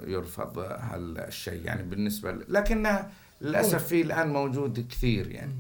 [0.06, 3.10] يرفض هالشيء يعني بالنسبة ل- لكنها
[3.40, 5.52] للأسف في الآن موجود كثير يعني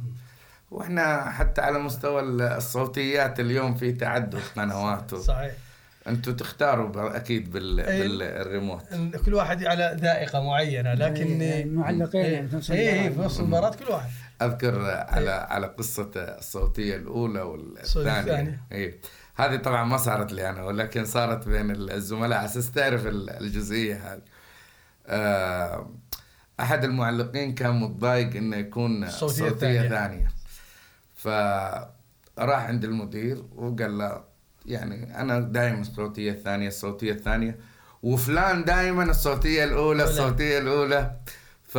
[0.70, 5.14] وإحنا حتى على مستوى الصوتيات اليوم في تعدد قنوات.
[5.14, 5.52] صحيح.
[6.08, 7.80] أنتم تختاروا أكيد بال...
[7.80, 8.08] أي.
[8.08, 8.82] بالريموت.
[9.26, 11.64] كل واحد على ذائقة معينة لكن إيه،
[12.14, 13.14] إيه، يعني في نص إيه، المباراة.
[13.14, 14.10] في نص المباراة كل واحد.
[14.42, 18.20] أذكر على على قصة الصوتية الأولى الصوتية والثانية.
[18.20, 18.60] الثانية.
[18.72, 18.98] اي
[19.36, 22.38] هذه طبعا ما صارت لي أنا ولكن صارت بين الزملاء.
[22.38, 24.20] على أساس تعرف ال- الجزئية هذه.
[25.06, 25.90] آه،
[26.60, 29.88] أحد المعلقين كان متضايق إنه يكون الصوتية صوتية, الثانية.
[29.88, 30.28] ثانية.
[31.18, 34.24] فراح عند المدير وقال له
[34.66, 37.58] يعني أنا دائما الصوتيه الثانية الصوتية الثانية.
[38.02, 40.04] وفلان دائما الصوتية الأولى.
[40.04, 41.10] الصوتية الأولى.
[41.68, 41.78] ف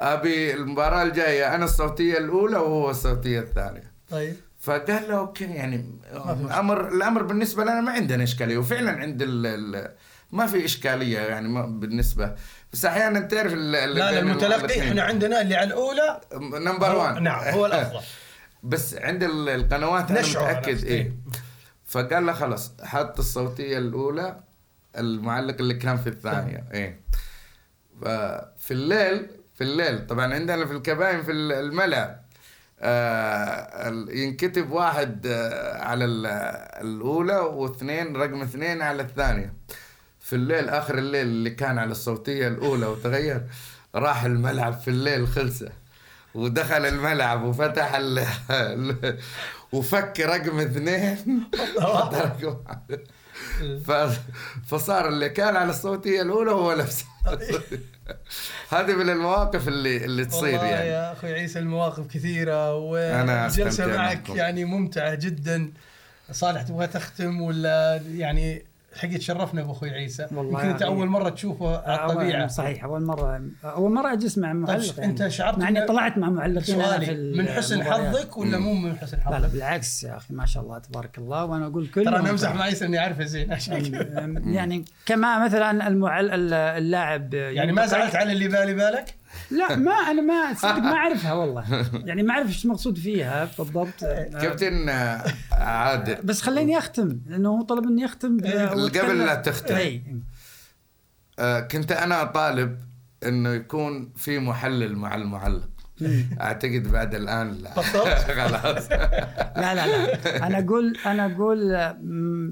[0.00, 3.92] أبي المباراة الجاية أنا الصوتية الأولى وهو الصوتية الثانية.
[4.10, 4.34] طيب.
[4.60, 5.84] فقال له أوكي يعني.
[6.14, 8.58] الأمر الأمر بالنسبة لنا ما عندنا إشكالية.
[8.58, 9.90] وفعلا عند ال ال
[10.32, 12.34] ما في إشكالية يعني ما بالنسبة.
[12.72, 14.80] بس أحيانا تعرف لا المتلقي.
[14.80, 18.00] إحنا عندنا اللي على الأولى نمبر هو- 1 نعم هو الأفضل.
[18.62, 21.12] بس عند ال- القنوات أنا متأكد نفس- إيه.
[21.86, 24.40] فقال له خلاص حط الصوتية الأولى
[24.98, 27.00] المعلق اللي كان في الثانية إيه.
[28.02, 30.06] ففي الليل في الليل.
[30.06, 32.22] طبعا عندنا في الكباين في ال- الملعب
[32.80, 36.26] آه ينكتب واحد آه على ال-
[36.86, 39.54] الأولى واثنين رقم اثنين على الثانية.
[40.32, 43.42] في الليل آخر الليل اللي كان على الصوتية الأولى وتغير
[43.94, 45.68] راح الملعب في الليل خلصه.
[46.34, 48.24] ودخل الملعب وفتح ال...
[49.72, 51.50] وفك رقم اثنين.
[53.86, 53.92] ف...
[54.66, 57.06] فصار اللي كان على الصوتية الأولى هو نفسه.
[58.74, 60.88] هذه من المواقف اللي اللي تصير والله يعني.
[60.88, 64.28] يا أخوي عيسى المواقف كثيرة والجلسه معك.
[64.28, 65.72] يعني ممتعة جدا.
[66.30, 70.84] صالح تبغى تختم ولا يعني الحقيقة تشرفنا أبو أخوي عيسى والله يمكن أخي.
[70.84, 75.10] أول مرة تشوفه على أول- الطبيعة صحيح أول مرة أول مرة أجلس مع معلق يعني.
[75.10, 77.84] أنت شعرت مع إني إن- طلعت مع أنا في سؤالي من حسن.
[77.84, 81.18] حظك ولا مو من حسن لا لا حظك؟ بالعكس يا أخي ما شاء الله تبارك
[81.18, 83.94] الله وأنا أقول كل ترى أنا أمزح مع عيسى إني أعرفه زين عشان.
[84.54, 89.14] يعني, كما مثلا المعل اللاعب يعني ما زعلت على اللي بالي بالك؟
[89.50, 91.64] لا ما أنا ما صدق ما أعرفها والله.
[92.08, 94.00] يعني ما أعرف إيش المقصود فيها بالضبط.
[94.40, 96.16] كابتن آه، عادل.
[96.24, 99.74] بس خليني أختم لأنه هو طلب إني أختم إيه، قبل لا تختم.
[99.74, 100.02] إي.
[101.38, 102.78] آه، كنت أنا طالب
[103.26, 105.68] إنه يكون في محلل مع المعلق.
[106.40, 107.70] أعتقد بعد الآن لا؟
[108.38, 108.90] خلاص.
[108.90, 110.46] لا لا لا.
[110.46, 111.98] أنا أقول أنا أقول آه،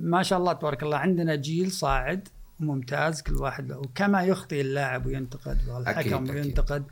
[0.03, 2.29] ما شاء الله تبارك الله عندنا جيل صاعد.
[2.61, 3.79] ممتاز كل واحد له.
[3.79, 6.31] وكما يخطئ اللاعب وينتقد والحكم.
[6.31, 6.85] وينتقد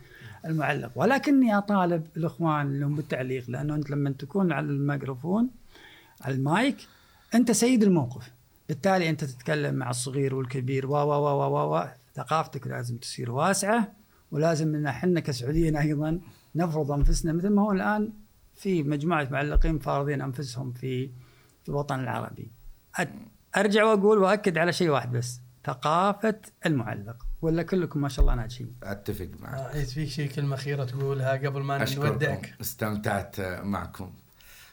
[0.45, 0.91] المعلق.
[0.95, 5.49] ولكني أطالب الإخوان اللي هم بالتعليق لأنه أنت لما تكون على الميكروفون
[6.21, 6.77] على المايك
[7.35, 8.31] أنت سيد الموقف.
[8.69, 11.83] بالتالي أنت تتكلم مع الصغير والكبير و و و و و
[12.15, 13.91] ثقافتك لازم تصير واسعة
[14.31, 16.19] ولازم إن إحنا كسعوديين أيضا
[16.55, 17.33] نفرض أنفسنا.
[17.33, 18.13] مثل ما هو الآن
[18.55, 21.07] في مجموعة معلقين فارضين أنفسهم في
[21.63, 22.51] في الوطن العربي.
[23.57, 25.41] أرجع وأقول واكد على شيء واحد بس.
[25.69, 27.25] ثقافة المعلق.
[27.41, 28.75] ولا كلكم ما شاء الله ناجحين.
[28.83, 29.53] أتفق معك.
[29.53, 34.13] آه، فيك شيء كلمة أخيرة تقولها قبل ما نودعك؟ استمتعت معكم.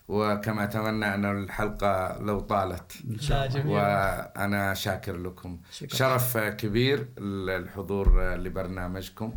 [0.09, 2.93] وكما أتمنى أن الحلقة لو طالت.
[3.31, 3.67] لا جميل.
[3.67, 5.61] وأنا شاكر لكم.
[5.73, 5.97] شكرا.
[5.97, 9.35] شرف كبير الحضور لبرنامجكم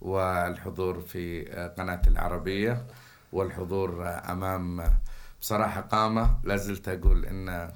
[0.00, 1.44] والحضور في
[1.78, 2.86] قناة العربية
[3.32, 4.82] والحضور أمام
[5.40, 6.38] بصراحة قامة.
[6.44, 7.70] لا زلت أقول إن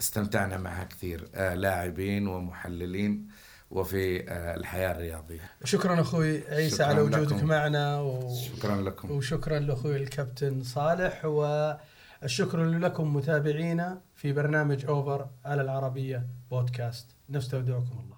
[0.00, 3.28] استمتعنا معها كثير آه، لاعبين ومحللين
[3.70, 5.50] وفي آه، الحياة الرياضية.
[5.64, 7.46] شكرا أخوي عيسى شكراً على وجودك لكم.
[7.46, 8.34] معنا و...
[8.34, 9.10] شكرا لكم.
[9.10, 17.06] وشكرا لأخوي الكابتن صالح والشكر لكم متابعينا في برنامج أوفر على العربية بودكاست.
[17.30, 18.16] نستودعكم الله.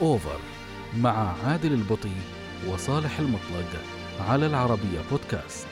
[0.00, 0.40] أوفر
[0.96, 2.16] مع عادل البطي
[2.68, 3.80] وصالح المطلق
[4.20, 5.66] على العربية بودكاست.